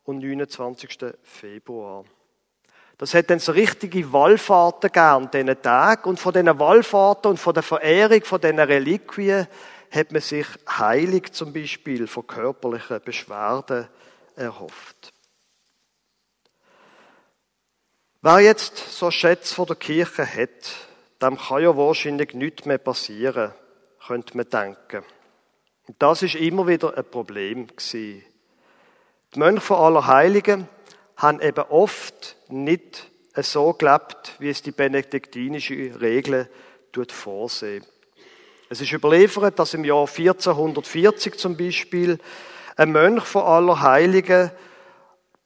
und 0.04 0.18
29. 0.18 1.14
Februar. 1.22 2.04
Das 2.98 3.14
hat 3.14 3.30
dann 3.30 3.38
so 3.38 3.52
richtige 3.52 4.12
Wallfahrten 4.12 4.90
gegeben 4.90 5.06
an 5.06 5.30
diesen 5.30 5.62
Tag. 5.62 6.04
Und 6.04 6.18
von 6.18 6.32
diesen 6.32 6.58
Wallfahrten 6.58 7.30
und 7.30 7.36
von 7.38 7.54
der 7.54 7.62
Verehrung 7.62 8.24
von 8.24 8.40
diesen 8.40 8.58
Reliquien 8.58 9.46
hat 9.90 10.12
man 10.12 10.20
sich 10.20 10.46
heilig 10.68 11.32
zum 11.32 11.52
Beispiel 11.52 12.08
von 12.08 12.26
körperlichen 12.26 13.00
Beschwerden 13.02 13.88
erhofft. 14.36 15.12
Wer 18.20 18.40
jetzt 18.40 18.76
so 18.76 19.12
Schätze 19.12 19.54
von 19.54 19.66
der 19.66 19.76
Kirche 19.76 20.26
hat, 20.26 20.74
dem 21.22 21.38
kann 21.38 21.62
ja 21.62 21.76
wahrscheinlich 21.76 22.34
nichts 22.34 22.64
mehr 22.64 22.78
passieren, 22.78 23.52
könnte 24.04 24.36
man 24.36 24.50
denken. 24.50 25.04
Und 25.86 25.96
das 26.00 26.22
ist 26.22 26.34
immer 26.34 26.66
wieder 26.66 26.98
ein 26.98 27.04
Problem 27.04 27.68
gewesen. 27.68 28.24
Die 29.34 29.38
Mönche 29.38 29.60
von 29.60 29.76
aller 29.78 30.06
Heiligen 30.06 30.68
haben 31.18 31.40
eben 31.40 31.64
oft 31.68 32.36
nicht 32.48 33.10
so 33.34 33.74
gelebt, 33.74 34.36
wie 34.38 34.48
es 34.48 34.62
die 34.62 34.72
benediktinische 34.72 36.00
Regel 36.00 36.48
vorsehen. 37.08 37.84
Es 38.70 38.80
ist 38.80 38.92
überliefert, 38.92 39.58
dass 39.58 39.74
im 39.74 39.84
Jahr 39.84 40.08
1440 40.08 41.38
zum 41.38 41.56
Beispiel 41.56 42.18
ein 42.76 42.90
Mönch 42.90 43.22
von 43.22 43.42
aller 43.42 43.80
Heiligen 43.82 44.50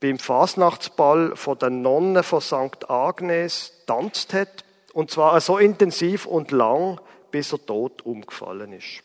beim 0.00 0.18
Fasnachtsball 0.18 1.36
von 1.36 1.58
den 1.58 1.82
Nonnen 1.82 2.22
von 2.22 2.40
St. 2.40 2.88
Agnes 2.88 3.72
tanzt 3.86 4.32
hat. 4.32 4.64
Und 4.94 5.10
zwar 5.10 5.38
so 5.40 5.58
intensiv 5.58 6.24
und 6.24 6.52
lang, 6.52 7.00
bis 7.30 7.52
er 7.52 7.64
tot 7.64 8.00
umgefallen 8.02 8.72
ist. 8.72 9.02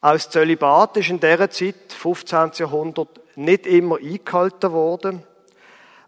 Aus 0.00 0.28
Zölibat 0.28 0.98
ist 0.98 1.08
in 1.08 1.18
dieser 1.18 1.50
Zeit, 1.50 1.74
15. 1.88 2.52
Jahrhundert, 2.56 3.20
nicht 3.36 3.66
immer 3.66 3.98
eingehalten 3.98 4.72
worden. 4.72 5.22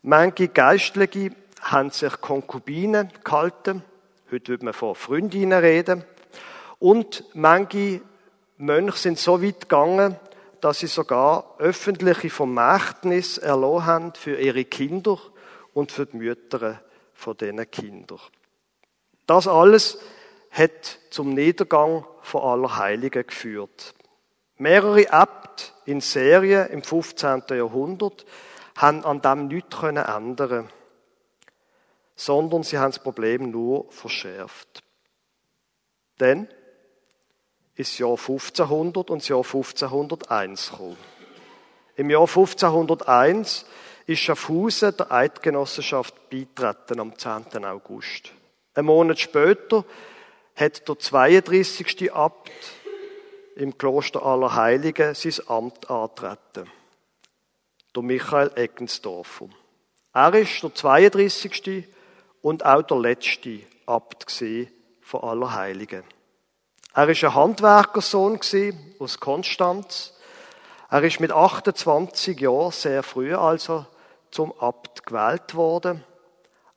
Manche 0.02 0.48
Geistliche 0.48 1.30
haben 1.60 1.90
sich 1.90 2.20
Konkubinen 2.20 3.10
gehalten. 3.24 3.82
Heute 4.30 4.48
würde 4.48 4.64
man 4.64 4.74
von 4.74 4.94
Freundinnen 4.94 5.58
reden. 5.58 6.04
Und 6.78 7.24
manche 7.34 8.00
Mönche 8.56 8.96
sind 8.96 9.18
so 9.18 9.42
weit 9.42 9.60
gegangen, 9.62 10.16
dass 10.60 10.80
sie 10.80 10.86
sogar 10.86 11.54
öffentliche 11.58 12.30
Vermächtnis 12.30 13.38
erlassen 13.38 13.86
haben 13.86 14.14
für 14.14 14.36
ihre 14.40 14.64
Kinder 14.64 15.18
und 15.74 15.92
für 15.92 16.06
die 16.06 16.16
Mütter 16.16 16.80
von 17.14 17.36
diesen 17.36 17.70
Kindern. 17.70 18.20
Das 19.26 19.46
alles 19.46 19.98
hat 20.50 20.98
zum 21.10 21.34
Niedergang 21.34 22.04
von 22.22 22.42
aller 22.42 22.76
Heiligen 22.78 23.26
geführt. 23.26 23.94
Mehrere 24.58 25.10
Abt 25.12 25.72
in 25.86 26.00
Serie 26.00 26.66
im 26.66 26.82
15. 26.82 27.44
Jahrhundert 27.50 28.26
haben 28.76 29.04
an 29.04 29.20
dem 29.20 29.48
nichts 29.48 29.82
ändern 29.82 30.68
sondern 32.18 32.64
sie 32.64 32.78
haben 32.78 32.90
das 32.90 32.98
Problem 32.98 33.52
nur 33.52 33.90
verschärft. 33.92 34.82
Denn 36.18 36.48
ist 37.76 37.92
das 37.92 37.98
Jahr 37.98 38.18
1500 38.18 39.08
und 39.08 39.22
das 39.22 39.28
Jahr 39.28 39.44
1501 39.44 40.70
gekommen. 40.70 40.96
Im 41.94 42.10
Jahr 42.10 42.22
1501 42.22 43.66
ist 44.06 44.18
Schaffhausen 44.18 44.96
der 44.96 45.12
Eidgenossenschaft 45.12 46.28
beitreten 46.28 46.98
am 46.98 47.16
10. 47.16 47.64
August. 47.64 48.32
Ein 48.74 48.86
Monat 48.86 49.20
später 49.20 49.84
hat 50.56 50.88
der 50.88 50.98
32. 50.98 52.12
Abt 52.12 52.50
im 53.58 53.76
Kloster 53.76 54.24
aller 54.24 54.54
Heiligen 54.54 55.14
sein 55.14 55.48
Amt 55.48 55.90
antreten. 55.90 56.70
Der 57.94 58.02
Michael 58.02 58.52
Eckensdorfer. 58.54 59.48
Er 60.14 60.34
ist 60.34 60.62
der 60.62 60.74
32. 60.74 61.84
und 62.40 62.64
auch 62.64 62.82
der 62.82 62.98
letzte 62.98 63.60
Abt 63.84 64.32
von 65.00 65.22
aller 65.22 65.54
Heiligen. 65.54 66.04
Er 66.94 67.08
war 67.08 67.28
ein 67.30 67.34
Handwerkersohn 67.34 68.38
aus 69.00 69.18
Konstanz. 69.18 70.14
Er 70.88 71.02
ist 71.02 71.18
mit 71.18 71.32
28 71.32 72.38
Jahren 72.38 72.70
sehr 72.70 73.02
früh 73.02 73.34
also 73.34 73.86
zum 74.30 74.52
Abt 74.60 75.04
gewählt 75.04 75.56
worden. 75.56 76.04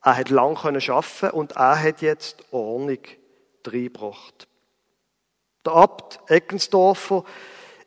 Er 0.04 0.18
hat 0.18 0.30
lang 0.30 0.58
arbeiten 0.58 1.30
und 1.30 1.52
er 1.52 1.80
hat 1.80 2.02
jetzt 2.02 2.44
Ordnung 2.52 2.98
reingebracht. 3.68 4.48
Der 5.66 5.74
Abt 5.74 6.20
Eckensdorfer 6.28 7.24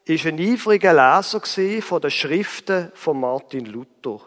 ist 0.05 0.27
ein 0.27 0.39
eifriger 0.39 0.93
Leser 0.93 1.41
von 1.83 2.01
den 2.01 2.11
Schriften 2.11 2.93
von 2.95 3.19
Martin 3.19 3.67
Luther. 3.67 4.21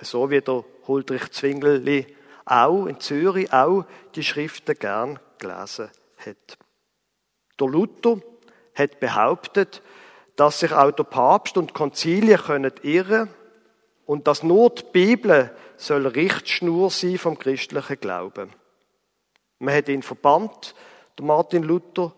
So 0.00 0.30
wie 0.30 0.40
der 0.40 0.64
Huldrich 0.86 1.30
Zwingli 1.32 2.06
auch 2.44 2.86
in 2.86 3.00
Zürich 3.00 3.52
auch 3.52 3.84
die 4.14 4.22
Schriften 4.22 4.78
gern 4.78 5.18
gelesen 5.38 5.90
hat. 6.18 6.58
Der 7.58 7.66
Luther 7.66 8.20
hat 8.74 9.00
behauptet, 9.00 9.82
dass 10.36 10.60
sich 10.60 10.72
auch 10.72 10.92
der 10.92 11.04
Papst 11.04 11.56
und 11.56 11.74
Konzilien 11.74 12.38
können 12.38 12.72
irren 12.82 13.28
und 14.06 14.26
dass 14.26 14.42
nur 14.42 14.70
die 14.70 14.84
Bibel 14.92 15.54
soll 15.76 16.06
Richtschnur 16.06 16.90
sein 16.90 17.18
vom 17.18 17.38
christlichen 17.38 18.00
Glauben. 18.00 18.50
Man 19.58 19.74
hat 19.74 19.88
ihn 19.88 20.02
verbannt, 20.02 20.74
Martin 21.20 21.62
Luther, 21.62 22.14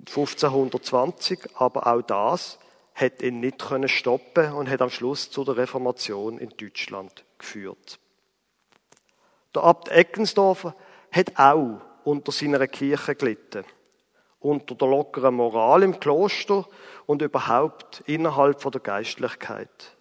1520, 0.00 1.40
aber 1.54 1.86
auch 1.86 2.02
das 2.02 2.58
hat 2.94 3.22
ihn 3.22 3.40
nicht 3.40 3.58
können 3.58 3.88
stoppen 3.88 4.52
und 4.52 4.70
hat 4.70 4.80
am 4.80 4.90
Schluss 4.90 5.30
zu 5.30 5.44
der 5.44 5.56
Reformation 5.56 6.38
in 6.38 6.50
Deutschland 6.56 7.24
geführt. 7.38 7.98
Der 9.54 9.64
Abt 9.64 9.88
Eckensdorfer 9.88 10.74
hat 11.10 11.38
auch 11.38 11.80
unter 12.04 12.32
seiner 12.32 12.66
Kirche 12.68 13.14
gelitten, 13.14 13.64
unter 14.40 14.74
der 14.74 14.88
lockeren 14.88 15.34
Moral 15.34 15.82
im 15.82 15.98
Kloster 15.98 16.66
und 17.06 17.22
überhaupt 17.22 18.02
innerhalb 18.06 18.60
der 18.70 18.80
Geistlichkeit. 18.80 19.94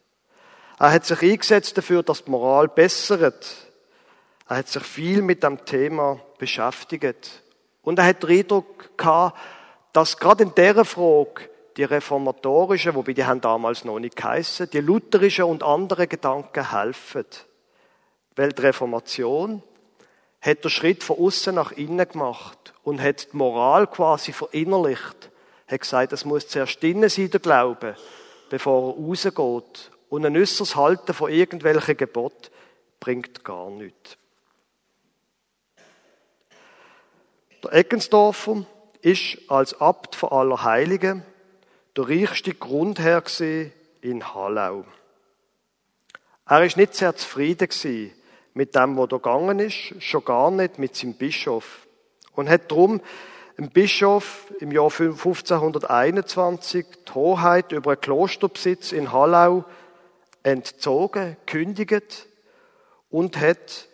Er 0.80 0.92
hat 0.92 1.06
sich 1.06 1.22
eingesetzt 1.22 1.78
dafür, 1.78 2.04
dass 2.04 2.26
die 2.26 2.32
Moral 2.32 2.68
bessert. 2.68 3.72
Er 4.50 4.58
hat 4.58 4.68
sich 4.68 4.84
viel 4.84 5.22
mit 5.22 5.44
dem 5.44 5.64
Thema 5.66 6.20
beschäftigt. 6.38 7.44
Und 7.84 8.00
er 8.00 8.06
hat 8.06 8.24
den 8.24 8.32
Eindruck 8.32 8.98
gehabt, 8.98 9.40
dass 9.94 10.18
gerade 10.18 10.44
in 10.44 10.56
dieser 10.56 10.86
Frage 10.86 11.50
die 11.78 11.84
reformatorischen, 11.84 12.96
wobei 12.96 13.14
die 13.14 13.26
haben 13.26 13.42
damals 13.42 13.86
noch 13.86 14.00
nicht 14.00 14.16
geheissen, 14.16 14.70
die 14.70 14.80
lutherischen 14.80 15.46
und 15.46 15.64
andere 15.64 16.08
Gedanken 16.08 16.72
helfen. 16.72 17.26
Weil 18.36 18.52
die 18.52 18.62
Reformation 18.62 19.64
hat 20.42 20.64
der 20.64 20.70
Schritt 20.70 21.04
von 21.04 21.18
außen 21.20 21.56
nach 21.56 21.72
innen 21.72 22.08
gemacht 22.08 22.74
und 22.84 23.02
hat 23.02 23.32
die 23.32 23.38
Moral 23.38 23.88
quasi 23.88 24.34
verinnerlicht. 24.34 25.30
Hat 25.68 25.82
gesagt, 25.82 26.14
es 26.14 26.26
muss 26.26 26.48
zuerst 26.48 26.84
innen 26.84 27.10
sein, 27.10 27.30
der 27.30 27.40
Glaube, 27.40 27.96
bevor 28.50 28.96
er 28.96 29.04
rausgeht. 29.04 29.92
Und 30.10 30.26
ein 30.26 30.38
äußeres 30.38 30.76
Halten 30.76 31.14
von 31.14 31.32
irgendwelchen 31.32 31.98
Gebot 31.98 32.52
bringt 33.00 33.44
gar 33.44 33.70
nichts. 33.70 34.18
Der 37.64 37.74
Eckensdorfer 37.74 38.66
ist 39.04 39.38
als 39.50 39.80
Abt 39.80 40.16
von 40.16 40.32
aller 40.32 40.64
Heiligen 40.64 41.24
der 41.96 42.10
reichste 42.10 42.54
Grundherr 42.54 43.24
in 44.02 44.34
Hallau. 44.34 44.86
Er 46.48 46.64
ist 46.64 46.78
nicht 46.78 46.96
sehr 46.96 47.16
zufrieden 47.16 48.14
mit 48.54 48.76
dem, 48.76 48.98
was 48.98 49.10
da 49.10 49.18
gegangen 49.18 49.60
ist, 49.60 50.02
schon 50.02 50.26
gar 50.26 50.52
nicht 50.52 50.80
mit 50.80 50.96
seinem 50.96 51.16
Bischof. 51.16 51.88
Und 52.36 52.50
hat 52.50 52.72
darum 52.72 53.02
dem 53.58 53.70
Bischof 53.70 54.52
im 54.60 54.72
Jahr 54.72 54.92
1521 54.92 56.86
die 57.08 57.12
Hoheit 57.14 57.72
über 57.72 57.92
einen 57.92 58.02
Klosterbesitz 58.02 58.92
in 58.92 59.12
Hallau 59.12 59.66
entzogen, 60.44 61.38
kündigt 61.46 62.28
und 63.10 63.40
hat 63.40 63.88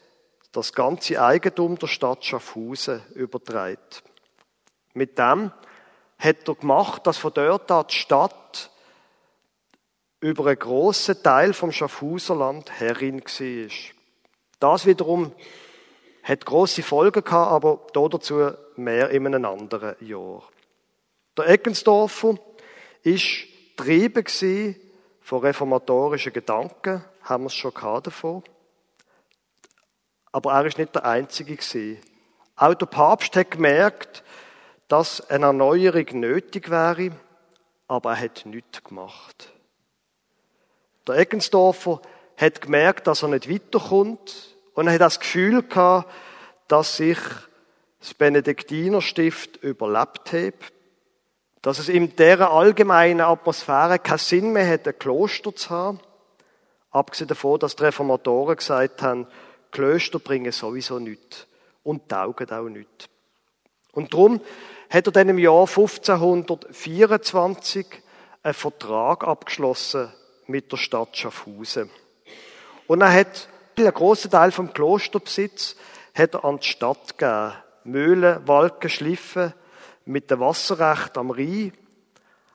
das 0.51 0.73
ganze 0.73 1.21
Eigentum 1.21 1.77
der 1.77 1.87
Stadt 1.87 2.25
Schaffhausen 2.25 3.01
übertragen. 3.15 3.77
Mit 4.93 5.17
dem 5.17 5.51
hat 6.17 6.48
er 6.48 6.55
gemacht, 6.55 7.08
dass 7.08 7.17
von 7.17 7.34
dort 7.34 7.72
an 7.72 7.86
die 7.89 7.96
Stadt 7.96 8.72
über 10.19 10.48
einen 10.48 10.60
grossen 10.60 11.22
Teil 11.24 11.53
vom 11.53 11.72
Schaffhauserland 11.72 12.79
Herrin 12.79 13.22
war. 13.22 13.72
Das 14.60 14.86
wiederum 14.86 15.31
hat 16.24 16.46
große 16.46 16.84
Folgen 16.84 17.24
gehabt, 17.24 17.51
aber 17.51 17.88
dazu 17.93 18.51
mehr 18.75 19.10
in 19.10 19.25
einem 19.25 19.46
anderen 19.46 19.96
Jahr. 20.05 20.43
Der 21.38 21.48
Eckensdorfer 21.48 22.36
ist 23.03 23.48
getrieben 23.77 24.25
von 25.22 25.39
reformatorischen 25.39 26.34
Gedanken, 26.34 27.03
haben 27.24 27.43
wir 27.43 27.48
es 27.48 27.55
schon 27.55 27.74
gehabt 27.74 28.08
davon. 28.08 28.43
Aber 30.31 30.53
er 30.53 30.65
ist 30.65 30.77
nicht 30.77 30.93
der 30.93 31.05
Einzige 31.05 31.58
Auch 32.55 32.74
der 32.74 32.86
Papst 32.88 33.36
hat 33.36 33.51
gemerkt, 33.51 34.24
dass 34.89 35.22
eine 35.29 35.46
Erneuerung 35.46 36.05
nötig 36.19 36.69
wäre, 36.69 37.12
aber 37.88 38.12
er 38.12 38.22
hat 38.22 38.46
nichts 38.46 38.84
gemacht. 38.84 39.53
Der 41.08 41.15
Eckensdorfer 41.15 42.01
hat 42.36 42.62
gemerkt, 42.62 43.08
dass 43.08 43.23
er 43.23 43.30
nicht 43.30 43.49
weiterkommt 43.49 44.56
und 44.73 44.88
er 44.88 44.93
hat 44.93 45.02
das 45.02 45.19
Gefühl 45.19 45.63
gehabt, 45.63 46.12
dass 46.67 46.97
sich 46.97 47.19
das 47.99 48.13
Benediktinerstift 48.13 49.58
überlebt 49.58 50.34
hat, 50.34 50.73
dass 51.62 51.80
es 51.80 51.89
in 51.89 52.15
dieser 52.15 52.52
allgemeinen 52.52 53.21
Atmosphäre 53.21 53.99
keinen 53.99 54.17
Sinn 54.17 54.54
mehr 54.54 54.67
hat, 54.67 54.88
ein 54.88 54.97
Kloster 54.97 55.54
zu 55.56 55.69
haben, 55.69 55.99
abgesehen 56.89 57.28
davon, 57.28 57.60
dass 57.60 57.75
die 57.75 57.84
Reformatoren 57.84 58.56
gesagt 58.56 59.02
haben, 59.02 59.28
Klöster 59.71 60.19
bringen 60.19 60.52
sowieso 60.52 60.97
nichts 60.97 61.45
und 61.84 62.10
taugen 62.10 62.49
auch 62.52 62.69
nichts. 62.69 63.08
Und 63.91 64.13
darum 64.13 64.41
hat 64.89 65.08
er 65.08 65.12
dann 65.12 65.30
im 65.30 65.38
Jahr 65.38 65.67
1524 65.67 67.86
einen 68.41 68.54
Vertrag 68.54 69.23
abgeschlossen 69.23 70.12
mit 70.47 70.71
der 70.71 70.78
Stadt 70.78 71.15
Schaffhausen. 71.15 71.91
Und 72.88 73.02
er 73.02 73.13
hat 73.13 73.47
einen 73.78 73.93
grossen 73.93 74.32
Teil 74.32 74.52
vom 74.52 74.73
Klosterbesitz 74.73 75.75
hat 76.13 76.34
er 76.34 76.43
an 76.43 76.60
die 76.60 76.67
Stadt 76.67 77.17
gegeben. 77.17 77.54
Mühlen, 77.86 78.45
Walken, 78.47 78.89
Schliffen 78.89 79.54
mit 80.06 80.30
dem 80.30 80.41
Wasserrecht 80.41 81.17
am 81.17 81.32
Rhein. 81.32 81.71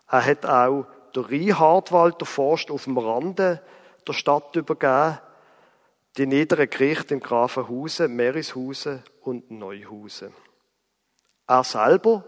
Er 0.08 0.24
hat 0.24 0.44
auch 0.44 0.86
der 1.14 1.30
Rheinhardwald, 1.30 2.20
der 2.20 2.26
Forst 2.26 2.70
auf 2.70 2.84
dem 2.84 2.98
Rande 2.98 3.62
der 4.06 4.12
Stadt 4.12 4.54
übergeben. 4.54 5.18
Die 6.16 6.26
niederen 6.26 6.68
Gerichte 6.68 7.14
in 7.14 7.20
Grafenhausen, 7.20 8.14
Merishausen 8.14 9.02
und 9.22 9.50
Neuhausen. 9.50 10.32
Er 11.46 11.64
selber 11.64 12.24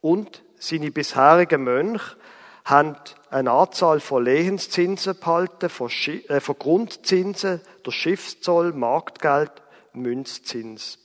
und 0.00 0.42
seine 0.58 0.90
bisherigen 0.90 1.64
Mönche 1.64 2.16
haben 2.64 2.96
eine 3.30 3.50
Anzahl 3.50 4.00
von 4.00 4.24
Lehenszinsen 4.24 5.18
behalten, 5.18 5.68
von, 5.68 5.90
äh, 6.28 6.40
von 6.40 6.58
Grundzinsen, 6.58 7.60
der 7.84 7.90
Schiffszoll, 7.90 8.72
Marktgeld, 8.72 9.52
Münzzins. 9.92 10.98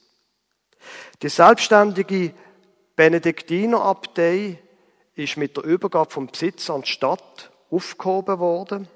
Die 1.22 1.30
selbstständige 1.30 2.34
Benediktinerabtei 2.96 4.60
ist 5.16 5.38
mit 5.38 5.58
der 5.58 5.64
Übergabe 5.64 6.12
vom 6.12 6.28
Besitz 6.28 6.70
an 6.70 6.82
die 6.82 6.90
Stadt 6.90 7.52
aufgehoben 7.72 8.40
worden. 8.40 8.88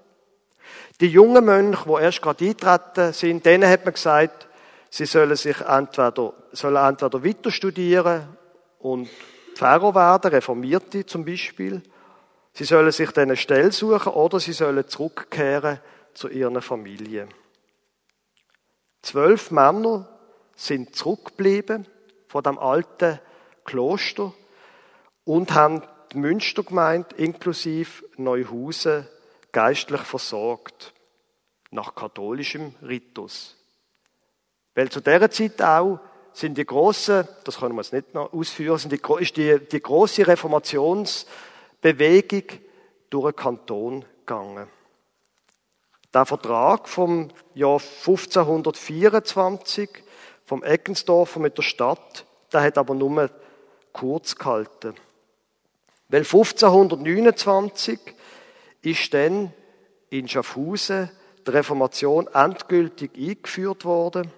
Die 1.01 1.07
jungen 1.07 1.45
Mönche, 1.45 1.85
die 1.87 2.01
erst 2.01 2.21
gerade 2.21 2.45
eintreten 2.45 3.13
sind, 3.13 3.45
denen 3.45 3.69
hat 3.69 3.85
man 3.85 3.93
gesagt, 3.93 4.48
Sie 4.89 5.05
sollen 5.05 5.35
sich 5.35 5.61
entweder, 5.61 6.33
sollen 6.51 6.75
entweder 6.75 7.23
weiter 7.23 7.51
studieren 7.51 8.27
und 8.79 9.09
Pfarrer 9.55 9.93
werden, 9.93 10.31
Reformierte 10.31 11.05
zum 11.05 11.25
Beispiel. 11.25 11.81
Sie 12.53 12.63
sollen 12.63 12.91
sich 12.91 13.11
dann 13.11 13.29
eine 13.29 13.37
Stelle 13.37 13.71
suchen 13.71 14.13
oder 14.13 14.39
sie 14.39 14.53
sollen 14.53 14.87
zurückkehren 14.87 15.79
zu 16.13 16.29
ihren 16.29 16.61
Familien. 16.61 17.29
Zwölf 19.01 19.51
Männer 19.51 20.07
sind 20.55 20.95
zurückgeblieben 20.95 21.87
von 22.27 22.43
dem 22.43 22.57
alten 22.57 23.19
Kloster 23.63 24.33
und 25.23 25.53
haben 25.53 25.83
die 26.11 26.17
Münstergemeinde 26.17 27.15
inklusive 27.17 28.03
Neuhausen 28.17 29.07
geistlich 29.51 30.01
versorgt. 30.01 30.93
Nach 31.71 31.93
katholischem 31.93 32.73
Ritus. 32.81 33.58
Weil 34.79 34.87
zu 34.87 35.01
dieser 35.01 35.29
Zeit 35.29 35.61
auch 35.61 35.99
sind 36.31 36.57
die 36.57 36.65
großen, 36.65 37.27
das 37.43 37.59
können 37.59 37.75
wir 37.75 37.81
jetzt 37.81 37.91
nicht 37.91 38.13
noch 38.13 38.31
ausführen, 38.31 38.77
sind 38.77 38.93
die, 38.93 39.01
ist 39.19 39.35
die, 39.35 39.59
die 39.59 39.81
große 39.81 40.25
Reformationsbewegung 40.25 42.43
durch 43.09 43.33
den 43.33 43.35
Kanton 43.35 44.05
gegangen. 44.19 44.69
Der 46.13 46.25
Vertrag 46.25 46.87
vom 46.87 47.27
Jahr 47.55 47.81
1524 47.81 49.89
vom 50.45 50.63
Eckensdorfer 50.63 51.41
mit 51.41 51.57
der 51.57 51.63
Stadt, 51.63 52.25
der 52.53 52.61
hat 52.61 52.77
aber 52.77 52.95
nur 52.95 53.29
kurz 53.91 54.37
gehalten. 54.37 54.95
Weil 56.07 56.21
1529 56.21 57.99
ist 58.83 59.13
dann 59.13 59.51
in 60.09 60.29
Schaffhausen 60.29 61.11
die 61.45 61.51
Reformation 61.51 62.27
endgültig 62.27 63.11
eingeführt 63.17 63.83
worden 63.83 64.31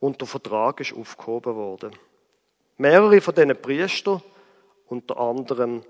und 0.00 0.20
der 0.20 0.26
Vertrag 0.26 0.80
ist 0.80 0.94
aufgehoben 0.94 1.54
worden. 1.54 1.92
Mehrere 2.78 3.20
von 3.20 3.34
diesen 3.34 3.60
Priestern, 3.60 4.22
unter 4.88 5.18
anderem 5.18 5.84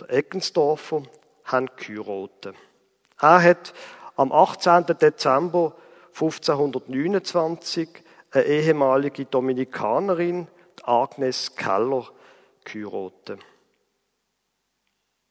der 0.00 0.10
Eckensdorfer, 0.10 1.02
haben 1.44 1.68
geheiratet. 1.76 2.56
Er 3.20 3.42
hat 3.42 3.74
am 4.16 4.32
18. 4.32 4.86
Dezember 4.86 5.76
1529 6.14 7.88
eine 8.30 8.44
ehemalige 8.44 9.26
Dominikanerin, 9.26 10.48
Agnes 10.82 11.54
Keller, 11.54 12.08
geheiratet. 12.64 13.40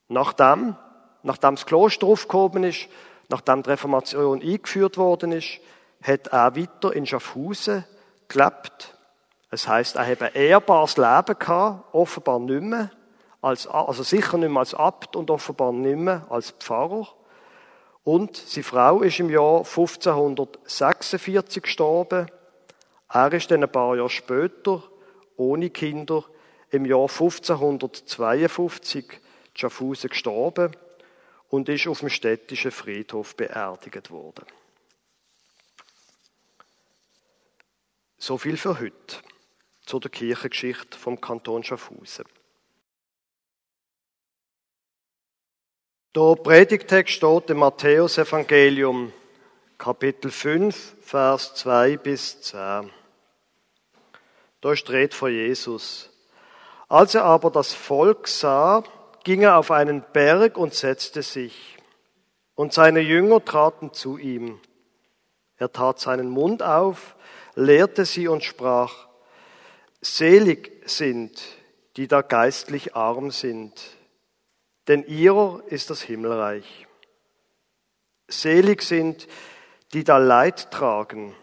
Nachdem, 0.07 0.75
nachdem 1.23 1.55
das 1.55 1.65
Kloster 1.65 2.05
aufgehoben 2.05 2.63
ist, 2.63 2.87
nachdem 3.29 3.63
die 3.63 3.71
Reformation 3.71 4.41
eingeführt 4.41 4.97
worden 4.97 5.31
ist, 5.31 5.59
hat 6.01 6.27
er 6.27 6.55
weiter 6.55 6.93
in 6.93 7.07
Schaffhausen 7.07 7.85
gelebt. 8.33 8.97
Es 9.49 9.67
heißt, 9.67 9.95
er 9.95 10.05
hat 10.07 10.21
ein 10.21 10.33
ehrbares 10.33 10.97
Leben 10.97 11.39
gehabt, 11.39 11.93
offenbar 11.93 12.39
nicht 12.39 12.63
mehr, 12.63 12.91
als, 13.41 13.67
also 13.67 14.03
sicher 14.03 14.37
nicht 14.37 14.49
mehr 14.49 14.59
als 14.59 14.73
Abt 14.73 15.15
und 15.15 15.29
offenbar 15.29 15.71
nicht 15.71 15.97
mehr 15.97 16.25
als 16.29 16.51
Pfarrer. 16.51 17.07
Und 18.03 18.35
seine 18.35 18.63
Frau 18.63 19.01
ist 19.01 19.19
im 19.19 19.29
Jahr 19.29 19.59
1546 19.59 21.63
gestorben. 21.63 22.25
Er 23.09 23.31
ist 23.31 23.49
dann 23.51 23.63
ein 23.63 23.71
paar 23.71 23.95
Jahre 23.95 24.09
später, 24.09 24.83
ohne 25.37 25.69
Kinder, 25.69 26.25
im 26.71 26.85
Jahr 26.85 27.09
1552 27.09 29.21
Schaffhausen 29.53 30.09
gestorben 30.09 30.75
und 31.49 31.69
ist 31.69 31.87
auf 31.87 31.99
dem 31.99 32.09
städtischen 32.09 32.71
Friedhof 32.71 33.35
beerdigt 33.35 34.09
worden. 34.09 34.45
So 38.25 38.37
viel 38.37 38.55
für 38.55 38.79
heute 38.79 39.17
zu 39.85 39.99
der 39.99 40.09
Kirchengeschichte 40.09 40.97
vom 40.97 41.19
Kanton 41.19 41.61
Schaffhausen. 41.61 42.23
Der 46.15 46.35
Predigtext 46.35 47.15
steht 47.15 47.49
im 47.49 47.57
Matthäus-Evangelium, 47.57 49.11
Kapitel 49.77 50.31
5, 50.31 50.95
Vers 51.01 51.53
2 51.55 51.97
bis 51.97 52.41
10. 52.43 52.89
Da 54.61 54.75
steht 54.77 55.13
vor 55.13 55.27
Jesus. 55.27 56.09
Als 56.87 57.15
er 57.15 57.25
aber 57.25 57.51
das 57.51 57.73
Volk 57.73 58.29
sah, 58.29 58.85
ging 59.25 59.41
er 59.41 59.57
auf 59.57 59.69
einen 59.69 60.01
Berg 60.13 60.57
und 60.57 60.73
setzte 60.73 61.23
sich. 61.23 61.77
Und 62.55 62.71
seine 62.71 63.01
Jünger 63.01 63.43
traten 63.43 63.91
zu 63.91 64.17
ihm. 64.17 64.61
Er 65.57 65.73
tat 65.73 65.99
seinen 65.99 66.29
Mund 66.29 66.63
auf, 66.63 67.17
lehrte 67.55 68.05
sie 68.05 68.27
und 68.27 68.43
sprach, 68.43 69.07
Selig 70.01 70.71
sind, 70.85 71.41
die 71.95 72.07
da 72.07 72.21
geistlich 72.21 72.95
arm 72.95 73.31
sind 73.31 73.79
denn 74.87 75.05
ihrer 75.05 75.63
ist 75.67 75.89
das 75.89 76.01
Himmelreich. 76.01 76.87
Selig 78.27 78.81
sind, 78.81 79.27
die 79.93 80.03
da 80.03 80.17
Leid 80.17 80.71
tragen, 80.71 81.35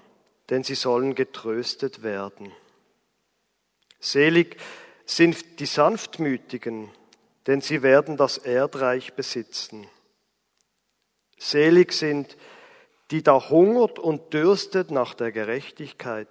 denn 0.51 0.65
sie 0.65 0.75
sollen 0.75 1.15
getröstet 1.15 2.03
werden. 2.03 2.53
Selig 3.99 4.57
sind 5.05 5.61
die 5.61 5.67
Sanftmütigen, 5.67 6.91
denn 7.47 7.61
sie 7.61 7.83
werden 7.83 8.17
das 8.17 8.39
Erdreich 8.39 9.15
besitzen. 9.15 9.87
Selig 11.39 11.93
sind, 11.93 12.37
die 12.37 12.37
da 13.23 13.51
hungert 13.51 13.99
und 13.99 14.33
dürstet 14.33 14.91
nach 14.91 15.15
der 15.15 15.33
Gerechtigkeit, 15.33 16.29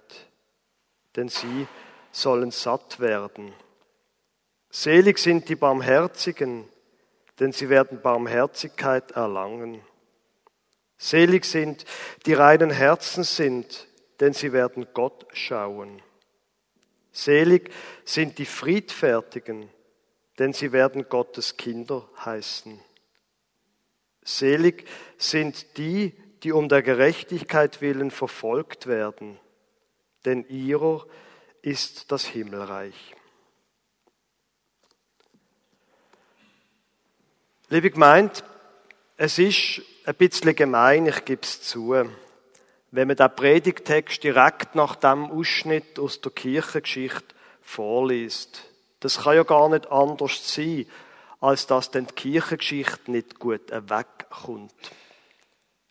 denn 1.16 1.28
sie 1.28 1.66
sollen 2.10 2.50
satt 2.50 3.00
werden. 3.00 3.52
Selig 4.70 5.18
sind 5.18 5.48
die 5.48 5.56
Barmherzigen, 5.56 6.68
denn 7.38 7.52
sie 7.52 7.68
werden 7.68 8.00
Barmherzigkeit 8.00 9.10
erlangen. 9.12 9.82
Selig 10.96 11.44
sind, 11.44 11.84
die 12.26 12.34
reinen 12.34 12.70
Herzen 12.70 13.24
sind, 13.24 13.88
denn 14.20 14.32
sie 14.32 14.52
werden 14.52 14.86
Gott 14.94 15.26
schauen. 15.32 16.02
Selig 17.12 17.70
sind 18.04 18.38
die 18.38 18.46
Friedfertigen, 18.46 19.68
denn 20.38 20.52
sie 20.52 20.72
werden 20.72 21.08
Gottes 21.08 21.56
Kinder 21.56 22.08
heißen. 22.24 22.80
Selig 24.22 24.86
sind 25.18 25.76
die, 25.78 26.14
die 26.42 26.52
um 26.52 26.68
der 26.68 26.82
Gerechtigkeit 26.82 27.80
willen 27.80 28.10
verfolgt 28.10 28.86
werden, 28.86 29.38
denn 30.24 30.46
ihrer 30.48 31.06
ist 31.62 32.10
das 32.10 32.24
Himmelreich. 32.24 33.14
Liebe 37.68 37.90
Gemeinde, 37.90 38.34
es 39.16 39.38
ist 39.38 39.82
ein 40.04 40.14
bisschen 40.14 40.56
gemein, 40.56 41.06
ich 41.06 41.24
gebe 41.24 41.42
es 41.42 41.62
zu, 41.62 41.94
wenn 42.90 43.06
man 43.06 43.16
den 43.16 43.36
Predigtext 43.36 44.24
direkt 44.24 44.74
nach 44.74 44.96
dem 44.96 45.30
Ausschnitt 45.30 45.98
aus 45.98 46.20
der 46.20 46.32
Kirchengeschichte 46.32 47.34
vorliest. 47.60 48.64
Das 48.98 49.22
kann 49.22 49.36
ja 49.36 49.44
gar 49.44 49.68
nicht 49.68 49.90
anders 49.90 50.52
sein, 50.52 50.86
als 51.40 51.66
dass 51.66 51.90
dann 51.90 52.06
die 52.06 52.14
Kirchengeschichte 52.14 53.10
nicht 53.10 53.38
gut 53.38 53.70
wegkommt. 53.70 54.74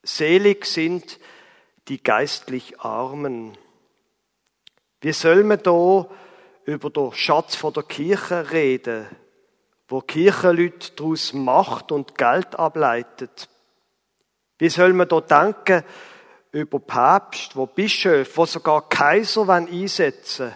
Selig 0.04 0.66
sind 0.66 1.20
die 1.88 2.02
geistlich 2.02 2.80
Armen. 2.80 3.58
Wie 5.02 5.14
soll 5.14 5.44
man 5.44 5.62
da 5.64 6.10
über 6.70 6.90
den 6.90 7.12
Schatz 7.14 7.56
von 7.56 7.74
der 7.74 7.84
Kirche 7.84 8.52
reden, 8.52 9.08
wo 9.88 10.02
Kirchenleute 10.02 10.92
daraus 10.96 11.34
Macht 11.34 11.92
und 11.92 12.16
Geld 12.16 12.58
ableitet. 12.58 13.50
Wie 14.60 14.70
soll 14.70 14.94
man 14.94 15.08
da 15.08 15.20
denken 15.20 15.84
über 16.52 16.80
Papst, 16.80 17.56
wo 17.56 17.66
Bischöfe, 17.66 18.38
wo 18.38 18.46
sogar 18.46 18.88
Kaiser 18.88 19.50
einsetzen 19.50 20.56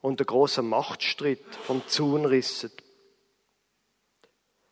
und 0.00 0.20
einen 0.20 0.26
großen 0.26 0.66
Machtstreit 0.66 1.40
vom 1.66 1.82
Zaun 1.88 2.24
rissen? 2.24 2.70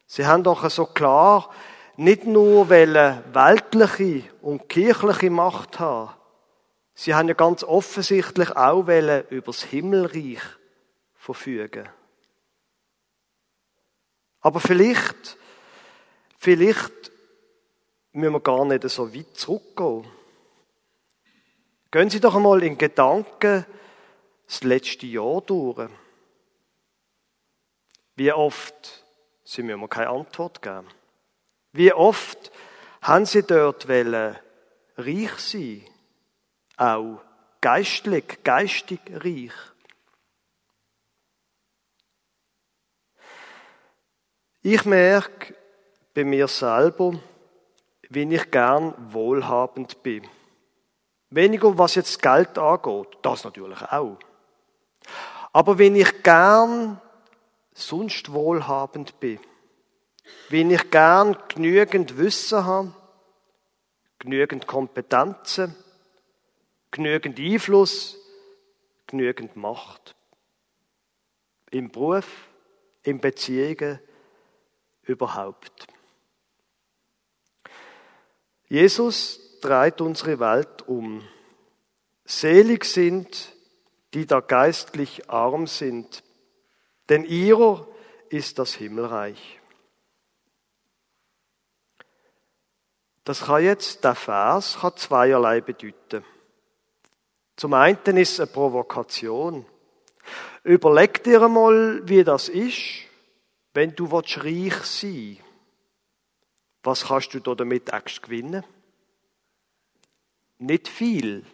Sie 0.07 0.27
haben 0.27 0.45
doch 0.45 0.69
so 0.71 0.87
klar 0.87 1.51
nicht 1.99 2.27
nur 2.27 2.71
weltliche 2.71 4.23
und 4.41 4.69
kirchliche 4.69 5.31
Macht 5.31 5.81
haben, 5.81 6.15
sie 6.95 7.13
haben 7.13 7.27
ja 7.27 7.35
ganz 7.35 7.65
offensichtlich 7.65 8.55
auch 8.57 8.83
über 8.83 9.41
das 9.45 9.65
Himmelreich 9.65 10.39
verfügen. 11.17 11.89
Aber 14.41 14.61
vielleicht, 14.61 15.37
vielleicht 16.39 17.11
müssen 18.13 18.33
wir 18.33 18.41
gar 18.41 18.65
nicht 18.65 18.89
so 18.89 19.13
weit 19.13 19.37
zurückgehen. 19.37 20.07
Gehen 21.91 22.11
Sie 22.11 22.21
doch 22.21 22.37
einmal 22.37 22.63
in 22.63 22.79
Gedanken 22.79 23.67
das 24.47 24.63
letzte 24.63 25.07
Jahr 25.07 25.41
durch. 25.41 25.91
Wie 28.15 28.33
oft, 28.33 29.05
Sie 29.43 29.65
mir 29.65 29.89
keine 29.89 30.11
Antwort 30.11 30.63
geben. 30.63 30.87
Wie 31.73 31.93
oft 31.93 32.51
haben 33.03 33.27
Sie 33.27 33.43
dort 33.43 33.89
wollen, 33.89 34.37
reich 34.97 35.39
sein? 35.39 35.85
Auch 36.77 37.21
geistlich, 37.61 38.43
geistig 38.43 39.01
reich. 39.13 39.53
Ich 44.63 44.85
merke 44.85 45.55
bei 46.15 46.25
mir 46.25 46.49
selber, 46.49 47.19
wie 48.09 48.35
ich 48.35 48.51
gern 48.51 48.95
wohlhabend 49.13 50.03
bin. 50.03 50.29
Weniger 51.31 51.77
was 51.77 51.95
jetzt 51.95 52.21
Geld 52.23 52.59
angeht, 52.59 53.19
das 53.23 53.45
natürlich 53.45 53.81
auch. 53.83 54.19
Aber 55.53 55.79
wenn 55.79 55.95
ich 55.95 56.23
gern 56.23 57.01
sonst 57.73 58.33
wohlhabend 58.33 59.21
bin, 59.21 59.39
wenn 60.49 60.71
ich 60.71 60.91
gern 60.91 61.37
genügend 61.49 62.17
Wissen 62.17 62.65
habe, 62.65 62.95
genügend 64.19 64.67
Kompetenzen, 64.67 65.75
genügend 66.91 67.39
Einfluss, 67.39 68.17
genügend 69.07 69.57
Macht. 69.57 70.15
Im 71.71 71.91
Beruf, 71.91 72.27
in 73.03 73.21
Beziehungen, 73.21 74.01
überhaupt. 75.03 75.87
Jesus 78.69 79.59
dreht 79.61 80.01
unsere 80.01 80.39
Welt 80.41 80.87
um. 80.87 81.27
Selig 82.25 82.85
sind, 82.85 83.55
die 84.15 84.27
da 84.27 84.41
geistlich 84.41 85.31
arm 85.31 85.67
sind, 85.67 86.23
denn 87.09 87.25
ihrer 87.25 87.87
ist 88.29 88.59
das 88.59 88.75
Himmelreich. 88.75 89.58
Das 93.29 93.43
kann 93.43 93.63
jetzt, 93.63 94.05
der 94.05 94.15
Vers 94.15 94.79
kann 94.81 94.97
zweierlei 94.97 95.61
bedeuten. 95.61 96.25
Zum 97.57 97.75
einen 97.75 98.17
ist 98.17 98.33
es 98.33 98.41
eine 98.41 98.47
Provokation. 98.47 99.67
Überleg 100.65 101.23
dir 101.25 101.43
einmal, 101.43 102.01
wie 102.09 102.25
das 102.25 102.49
ist, 102.49 102.81
wenn 103.75 103.95
du 103.95 104.07
reich 104.07 104.73
sein 104.77 105.37
willst, 105.37 105.43
was 106.83 107.05
kannst 107.05 107.35
du 107.35 107.55
damit 107.55 107.93
eigentlich 107.93 108.23
gewinnen? 108.23 108.65
Nicht 110.57 110.89
viel, 110.89 111.45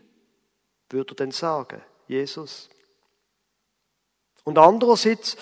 würde 0.90 1.14
er 1.14 1.16
denn 1.16 1.32
sagen, 1.32 1.82
Jesus. 2.06 2.70
Und 4.44 4.58
andererseits 4.58 5.36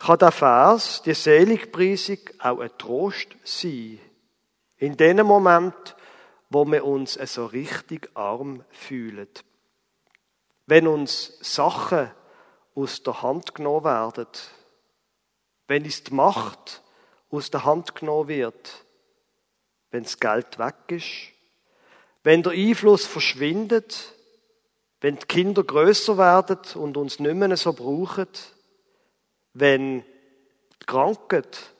kann 0.00 0.18
der 0.18 0.32
Vers, 0.32 1.02
die 1.02 1.14
Seligpreisung, 1.14 2.18
auch 2.40 2.58
ein 2.58 2.76
Trost 2.76 3.28
sein. 3.44 4.00
In 4.78 4.96
dem 4.96 5.26
Moment, 5.26 5.96
wo 6.50 6.64
wir 6.64 6.84
uns 6.84 7.14
so 7.14 7.46
richtig 7.46 8.10
arm 8.14 8.64
fühlen. 8.70 9.28
Wenn 10.66 10.86
uns 10.86 11.38
Sachen 11.40 12.10
aus 12.74 13.02
der 13.02 13.22
Hand 13.22 13.54
genommen 13.54 13.84
werden, 13.84 14.28
wenn 15.66 15.84
uns 15.84 16.04
die 16.04 16.14
Macht 16.14 16.82
aus 17.30 17.50
der 17.50 17.64
Hand 17.64 17.94
genommen 17.96 18.28
wird, 18.28 18.84
wenn 19.90 20.04
das 20.04 20.20
Geld 20.20 20.58
weg 20.58 20.76
ist, 20.88 21.32
wenn 22.22 22.42
der 22.42 22.52
Einfluss 22.52 23.06
verschwindet, 23.06 24.14
wenn 25.00 25.16
die 25.16 25.26
Kinder 25.26 25.64
größer 25.64 26.18
werden 26.18 26.58
und 26.80 26.96
uns 26.96 27.18
nicht 27.18 27.34
mehr 27.34 27.56
so 27.56 27.72
brauchen, 27.72 28.28
wenn 29.54 30.00
die 30.00 30.86
Krankheit 30.86 31.72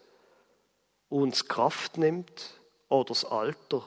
uns 1.08 1.46
Kraft 1.46 1.96
nimmt 1.96 2.57
oder 2.88 3.05
das 3.07 3.24
Alter. 3.24 3.83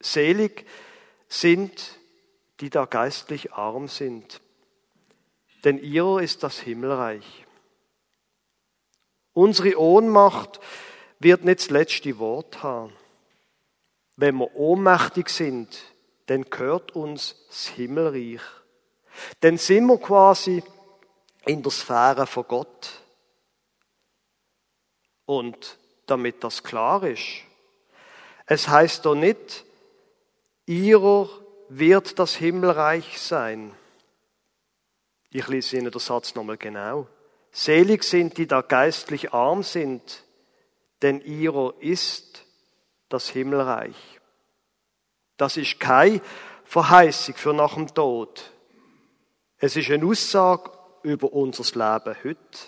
Selig 0.00 0.66
sind, 1.28 1.98
die 2.60 2.70
da 2.70 2.84
geistlich 2.84 3.52
arm 3.52 3.88
sind, 3.88 4.40
denn 5.64 5.78
ihrer 5.78 6.20
ist 6.20 6.42
das 6.42 6.60
Himmelreich. 6.60 7.46
Unsere 9.32 9.78
Ohnmacht 9.78 10.60
wird 11.18 11.44
nicht 11.44 11.60
das 11.60 11.70
letzte 11.70 12.18
Wort 12.18 12.62
haben. 12.62 12.92
Wenn 14.16 14.36
wir 14.36 14.54
ohnmächtig 14.54 15.28
sind, 15.28 15.78
dann 16.26 16.48
gehört 16.48 16.92
uns 16.94 17.36
das 17.48 17.68
Himmelreich. 17.68 18.40
Dann 19.40 19.58
sind 19.58 19.86
wir 19.86 19.98
quasi 19.98 20.62
in 21.46 21.62
der 21.62 21.72
Sphäre 21.72 22.26
von 22.26 22.44
Gott. 22.46 23.02
Und 25.26 25.78
damit 26.10 26.42
das 26.44 26.62
klar 26.62 27.04
ist, 27.04 27.42
es 28.46 28.68
heißt 28.68 29.06
doch 29.06 29.14
nicht, 29.14 29.64
ihrer 30.66 31.28
wird 31.68 32.18
das 32.18 32.34
Himmelreich 32.34 33.20
sein. 33.20 33.72
Ich 35.30 35.46
lese 35.46 35.76
Ihnen 35.76 35.92
den 35.92 36.00
Satz 36.00 36.34
nochmal 36.34 36.56
genau. 36.56 37.06
Selig 37.52 38.02
sind, 38.02 38.36
die 38.38 38.46
da 38.46 38.60
geistlich 38.60 39.32
arm 39.32 39.62
sind, 39.62 40.24
denn 41.02 41.20
ihrer 41.20 41.74
ist 41.80 42.44
das 43.08 43.28
Himmelreich. 43.28 44.20
Das 45.36 45.56
ist 45.56 45.80
keine 45.80 46.20
Verheißung 46.64 47.34
für 47.36 47.54
nach 47.54 47.74
dem 47.74 47.92
Tod. 47.94 48.52
Es 49.58 49.76
ist 49.76 49.90
eine 49.90 50.06
Aussage 50.06 50.70
über 51.02 51.32
unser 51.32 51.64
Leben 51.64 52.16
heute. 52.22 52.58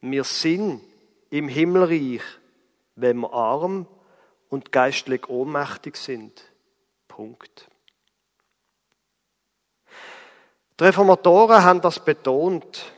Wir 0.00 0.24
sind 0.24 0.80
im 1.30 1.48
Himmelreich, 1.48 2.22
wenn 2.94 3.18
wir 3.18 3.32
arm 3.32 3.86
und 4.48 4.72
geistlich 4.72 5.28
ohnmächtig 5.28 5.96
sind. 5.96 6.42
Punkt. 7.08 7.68
Die 10.78 10.84
Reformatoren 10.84 11.62
haben 11.62 11.80
das 11.80 12.04
betont. 12.04 12.92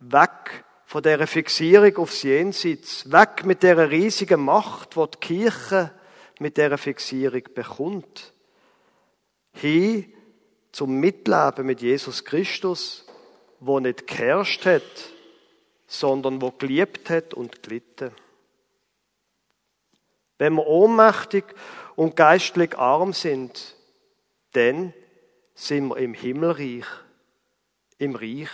Weg 0.00 0.64
von 0.84 1.02
der 1.02 1.26
Fixierung 1.26 1.96
aufs 1.96 2.22
Jenseits, 2.22 3.10
weg 3.10 3.44
mit 3.44 3.62
der 3.62 3.90
riesigen 3.90 4.44
Macht, 4.44 4.96
die 4.96 5.10
die 5.12 5.18
Kirche 5.18 5.92
mit 6.38 6.56
der 6.56 6.76
Fixierung 6.76 7.42
bekommt, 7.54 8.32
hin 9.52 10.12
zum 10.72 10.98
Mitleben 10.98 11.66
mit 11.66 11.80
Jesus 11.80 12.24
Christus, 12.24 13.06
wo 13.60 13.80
nicht 13.80 14.06
geherrscht 14.06 14.66
hat, 14.66 14.82
sondern 15.98 16.40
wo 16.42 16.50
geliebt 16.50 17.10
hat 17.10 17.34
und 17.34 17.62
gelitten. 17.62 18.12
Wenn 20.38 20.54
wir 20.54 20.66
ohnmächtig 20.66 21.44
und 21.96 22.16
geistlich 22.16 22.76
arm 22.76 23.12
sind, 23.12 23.76
dann 24.52 24.92
sind 25.54 25.88
wir 25.88 25.96
im 25.98 26.14
Himmelreich, 26.14 26.86
im 27.98 28.16
Reich 28.16 28.50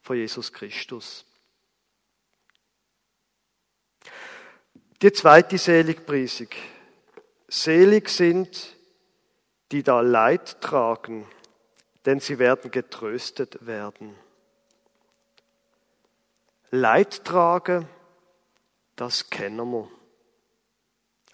von 0.00 0.16
Jesus 0.16 0.52
Christus. 0.52 1.24
Die 5.00 5.12
zweite 5.12 5.58
Seligpreisung. 5.58 6.48
Selig 7.48 8.08
sind, 8.08 8.76
die 9.70 9.82
da 9.82 10.00
Leid 10.00 10.60
tragen, 10.60 11.26
denn 12.04 12.20
sie 12.20 12.38
werden 12.38 12.70
getröstet 12.70 13.64
werden. 13.66 14.14
Leid 16.74 17.26
tragen, 17.26 17.86
das 18.96 19.28
kennen 19.28 19.70
wir. 19.72 19.90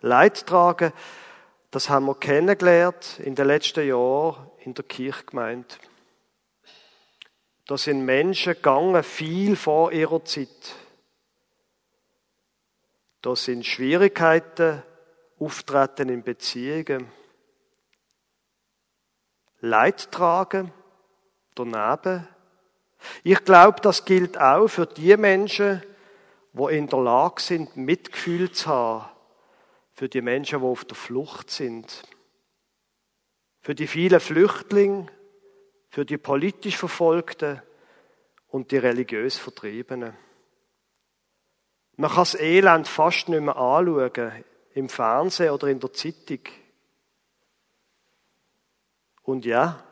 Leid 0.01 0.45
tragen, 0.49 0.93
das 1.71 1.89
haben 1.89 2.07
wir 2.07 2.17
kennengelernt 2.17 3.21
in 3.21 3.37
den 3.37 3.47
letzten 3.47 3.87
Jahren 3.87 4.51
in 4.65 4.75
der 4.75 4.85
Kirchgemeinde. 4.85 5.77
Da 7.69 7.79
sind 7.79 8.05
Menschen 8.05 8.55
gegangen, 8.55 9.05
viel 9.05 9.55
vor 9.55 9.93
ihrer 9.93 10.25
Zeit. 10.25 10.75
Da 13.23 13.37
sind 13.37 13.65
Schwierigkeiten 13.65 14.83
auftreten 15.39 16.09
in 16.09 16.25
Beziehungen. 16.25 17.13
Leid 19.61 20.11
tragen, 20.11 20.73
daneben. 21.55 22.27
Ich 23.23 23.45
glaube, 23.45 23.81
das 23.81 24.05
gilt 24.05 24.39
auch 24.39 24.69
für 24.69 24.87
die 24.87 25.17
Menschen, 25.17 25.83
die 26.53 26.77
in 26.77 26.89
der 26.89 26.99
Lage 27.01 27.41
sind, 27.41 27.77
Mitgefühl 27.77 28.51
zu 28.51 28.69
haben. 28.69 29.09
Für 29.93 30.09
die 30.09 30.23
Menschen, 30.23 30.61
die 30.61 30.65
auf 30.65 30.85
der 30.85 30.97
Flucht 30.97 31.51
sind. 31.51 32.03
Für 33.61 33.75
die 33.75 33.87
vielen 33.87 34.21
Flüchtlinge, 34.21 35.07
für 35.91 36.05
die 36.05 36.19
politisch 36.19 36.77
Verfolgten 36.77 37.63
und 38.49 38.71
die 38.71 38.79
religiös 38.79 39.37
Vertriebenen. 39.37 40.17
Man 41.97 42.11
kann 42.11 42.21
das 42.21 42.35
Elend 42.37 42.87
fast 42.87 43.29
nicht 43.29 43.41
mehr 43.41 43.57
anschauen, 43.57 44.45
im 44.75 44.89
Fernsehen 44.89 45.51
oder 45.51 45.67
in 45.67 45.81
der 45.81 45.93
Zeitung. 45.93 46.41
Und 49.23 49.45
ja, 49.45 49.83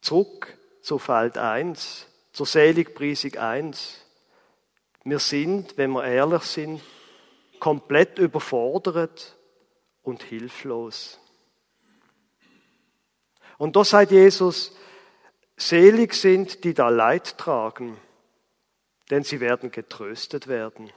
zurück 0.00 0.56
zu 0.80 0.98
Feld 0.98 1.36
1, 1.36 2.06
zur 2.34 2.46
Seligpreisung 2.46 3.36
1. 3.36 4.00
Wir 5.04 5.20
sind, 5.20 5.78
wenn 5.78 5.92
wir 5.92 6.04
ehrlich 6.04 6.42
sind, 6.42 6.82
komplett 7.60 8.18
überfordert 8.18 9.36
und 10.02 10.24
hilflos. 10.24 11.20
Und 13.56 13.76
da 13.76 13.84
sagt 13.84 14.10
Jesus, 14.10 14.76
selig 15.56 16.14
sind, 16.14 16.64
die 16.64 16.74
da 16.74 16.88
Leid 16.88 17.38
tragen, 17.38 17.96
denn 19.10 19.22
sie 19.22 19.38
werden 19.38 19.70
getröstet 19.70 20.48
werden. 20.48 20.90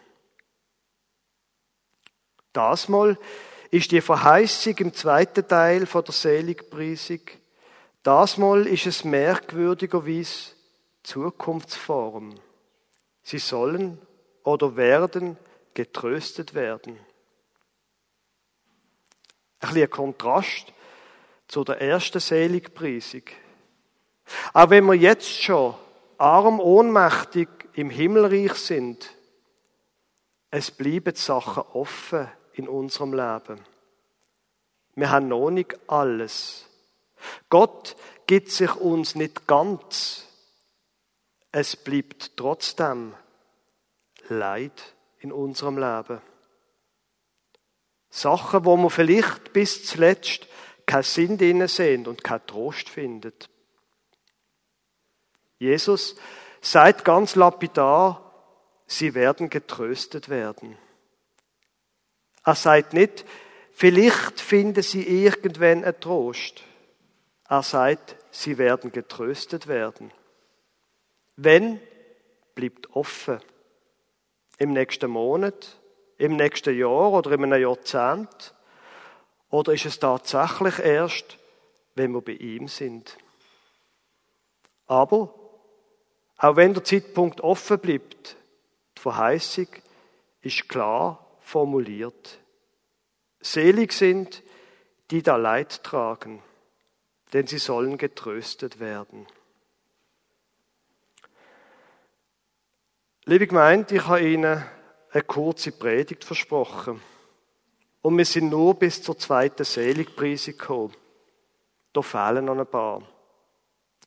Das 2.52 2.90
mal 2.90 3.16
ist 3.70 3.92
die 3.92 4.02
Verheißung 4.02 4.76
im 4.78 4.94
zweiten 4.94 5.48
Teil 5.48 5.86
von 5.86 6.04
der 6.04 6.14
Seligpreisung. 6.16 7.22
Das 8.02 8.38
mal 8.38 8.66
ist 8.66 8.88
es 8.88 9.04
merkwürdigerweise 9.04 10.57
Zukunftsform. 11.08 12.36
Sie 13.24 13.40
sollen 13.40 13.98
oder 14.44 14.76
werden 14.76 15.38
getröstet 15.74 16.54
werden. 16.54 17.00
Ein 19.62 19.74
bisschen 19.74 19.90
Kontrast 19.90 20.74
zu 21.48 21.64
der 21.64 21.80
ersten 21.80 22.20
Seligpreisung. 22.20 23.22
Auch 24.54 24.70
wenn 24.70 24.86
wir 24.86 24.96
jetzt 24.96 25.30
schon 25.30 25.76
arm, 26.18 26.60
ohnmächtig 26.60 27.48
im 27.72 27.90
Himmelreich 27.90 28.56
sind, 28.56 29.16
es 30.52 30.72
bleiben 30.72 31.16
Sachen 31.16 31.64
offen 31.72 32.28
in 32.52 32.68
unserem 32.68 33.14
Leben. 33.14 33.62
Wir 34.96 35.10
haben 35.10 35.30
noch 35.30 35.52
nicht 35.52 35.80
alles. 35.88 36.66
Gott 37.50 37.96
gibt 38.26 38.52
sich 38.52 38.76
uns 38.76 39.16
nicht 39.16 39.48
ganz. 39.48 40.27
Es 41.52 41.76
bleibt 41.76 42.36
trotzdem 42.38 43.16
Leid 44.30 44.96
in 45.20 45.32
unserem 45.32 45.78
Leben. 45.78 46.22
Sachen, 48.10 48.66
wo 48.66 48.76
wir 48.78 48.90
vielleicht 48.90 49.54
bis 49.54 49.86
zuletzt 49.86 50.48
keinen 50.86 51.04
Sinn 51.04 51.38
drin 51.38 51.68
sehen 51.68 52.08
und 52.08 52.24
keinen 52.24 52.48
Trost 52.48 52.90
findet. 52.90 53.50
Jesus 55.60 56.16
sagt 56.62 57.06
ganz 57.06 57.36
lapidar, 57.36 58.34
sie 58.86 59.14
werden 59.14 59.50
getröstet 59.50 60.30
werden. 60.30 60.78
Er 62.44 62.56
sagt 62.56 62.94
nicht, 62.94 63.26
vielleicht 63.72 64.40
finden 64.40 64.84
sie 64.84 65.26
irgendwann 65.26 65.84
einen 65.84 66.00
Trost. 66.00 66.64
Er 67.50 67.64
sagt, 67.64 68.16
sie 68.32 68.58
werden 68.58 68.92
getröstet 68.92 69.68
werden. 69.68 70.12
Wenn, 71.38 71.80
bleibt 72.56 72.96
offen. 72.96 73.40
Im 74.58 74.74
nächsten 74.74 75.10
Monat, 75.10 75.78
im 76.18 76.36
nächsten 76.36 76.78
Jahr 76.78 77.14
oder 77.14 77.32
in 77.32 77.44
einem 77.44 77.62
Jahrzehnt? 77.62 78.54
Oder 79.50 79.74
ist 79.74 79.86
es 79.86 80.00
tatsächlich 80.00 80.80
erst, 80.80 81.38
wenn 81.96 82.12
wir 82.12 82.22
bei 82.22 82.34
ihm 82.34 82.68
sind? 82.68 83.18
Aber 84.88 85.34
Auch 86.38 86.56
wenn 86.56 86.74
der 86.74 86.84
Zeitpunkt 86.84 87.42
offen 87.42 87.80
bleibt, 87.80 88.36
die 88.96 89.02
Verheißung 89.02 89.68
ist 90.42 90.70
klar 90.70 91.26
formuliert. 91.40 92.40
Selig 93.40 93.92
sind, 93.94 94.44
die 95.10 95.24
da 95.24 95.36
Leid 95.36 95.84
tragen, 95.84 96.44
denn 97.34 97.48
sie 97.48 97.58
sollen 97.58 97.98
getröstet 97.98 98.80
werden. 98.80 99.26
Liebe 103.30 103.46
Gemeinde, 103.46 103.94
ich 103.94 104.08
habe 104.08 104.22
Ihnen 104.22 104.64
eine 105.12 105.24
kurze 105.24 105.74
Predigt 105.74 106.24
versprochen. 106.24 107.02
Und 108.02 108.18
wir 108.18 108.24
sind 108.24 108.48
nur 108.48 108.76
bis 108.76 109.04
zur 109.04 109.20
zweiten 109.20 109.66
Seligpreisung 109.66 110.58
gekommen. 110.58 110.96
Da 111.92 112.02
fehlen 112.02 112.46
noch 112.46 112.58
ein 112.58 112.66
paar. 112.66 113.04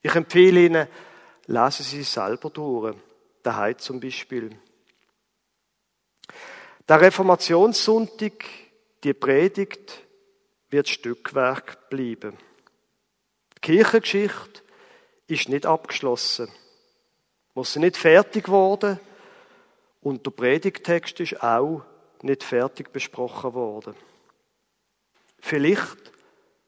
Ich 0.01 0.15
empfehle 0.15 0.61
Ihnen, 0.61 0.89
lesen 1.49 1.85
Sie 1.85 2.03
selber 2.03 2.49
durch. 2.49 2.97
Daheim 3.43 3.77
zum 3.77 4.01
Beispiel. 4.01 4.57
Der 6.89 7.03
Reformationssonntag, 7.03 8.43
die 9.05 9.13
Predigt, 9.13 10.03
wird 10.71 10.89
Stückwerk 10.89 11.91
bleiben. 11.91 12.39
Die 13.59 13.61
Kirchengeschichte 13.61 14.63
ist 15.27 15.51
nicht 15.51 15.67
abgeschlossen. 15.67 16.51
Wir 17.55 17.65
sind 17.65 17.83
nicht 17.83 17.99
fertig 17.99 18.47
geworden 18.47 18.99
und 20.01 20.25
der 20.25 20.31
Predigtext 20.31 21.21
ist 21.21 21.43
auch 21.43 21.83
nicht 22.23 22.43
fertig 22.43 22.93
besprochen 22.93 23.55
worden. 23.55 23.95
Vielleicht 25.39 26.13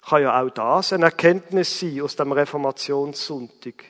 kann 0.02 0.22
ja 0.22 0.40
auch 0.40 0.50
das 0.50 0.92
eine 0.92 1.06
Erkenntnis 1.06 1.78
sein 1.78 2.00
aus 2.02 2.16
dem 2.16 2.32
Reformationssonntag. 2.32 3.84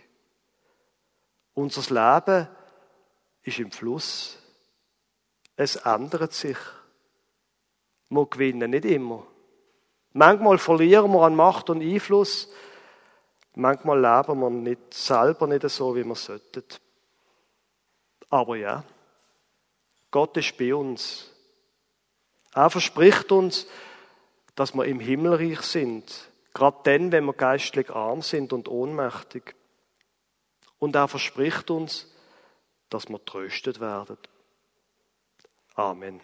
Unser 1.54 1.94
Leben 1.94 2.48
ist 3.42 3.58
im 3.58 3.70
Fluss. 3.70 4.38
Es 5.56 5.76
ändert 5.76 6.32
sich. 6.32 6.56
Wir 8.08 8.26
gewinnen 8.26 8.70
nicht 8.70 8.84
immer. 8.84 9.26
Manchmal 10.12 10.58
verlieren 10.58 11.12
wir 11.12 11.22
an 11.22 11.34
Macht 11.34 11.70
und 11.70 11.82
Einfluss. 11.82 12.52
Manchmal 13.54 14.00
leben 14.00 14.40
wir 14.40 14.50
nicht 14.50 14.94
selber 14.94 15.46
nicht 15.46 15.68
so, 15.70 15.94
wie 15.94 16.04
wir 16.04 16.14
sollten. 16.14 16.64
Aber 18.28 18.56
ja, 18.56 18.84
Gott 20.12 20.36
ist 20.36 20.56
bei 20.56 20.72
uns. 20.72 21.28
Er 22.54 22.70
verspricht 22.70 23.32
uns, 23.32 23.66
dass 24.54 24.74
wir 24.74 24.84
im 24.84 25.00
Himmelreich 25.00 25.62
sind. 25.62 26.30
Gerade 26.54 26.78
dann, 26.84 27.10
wenn 27.10 27.24
wir 27.24 27.32
geistlich 27.32 27.90
arm 27.90 28.22
sind 28.22 28.52
und 28.52 28.68
ohnmächtig. 28.68 29.56
Und 30.78 30.94
er 30.94 31.08
verspricht 31.08 31.70
uns, 31.70 32.06
dass 32.90 33.08
wir 33.08 33.24
tröstet 33.24 33.80
werden. 33.80 34.18
Amen. 35.74 36.20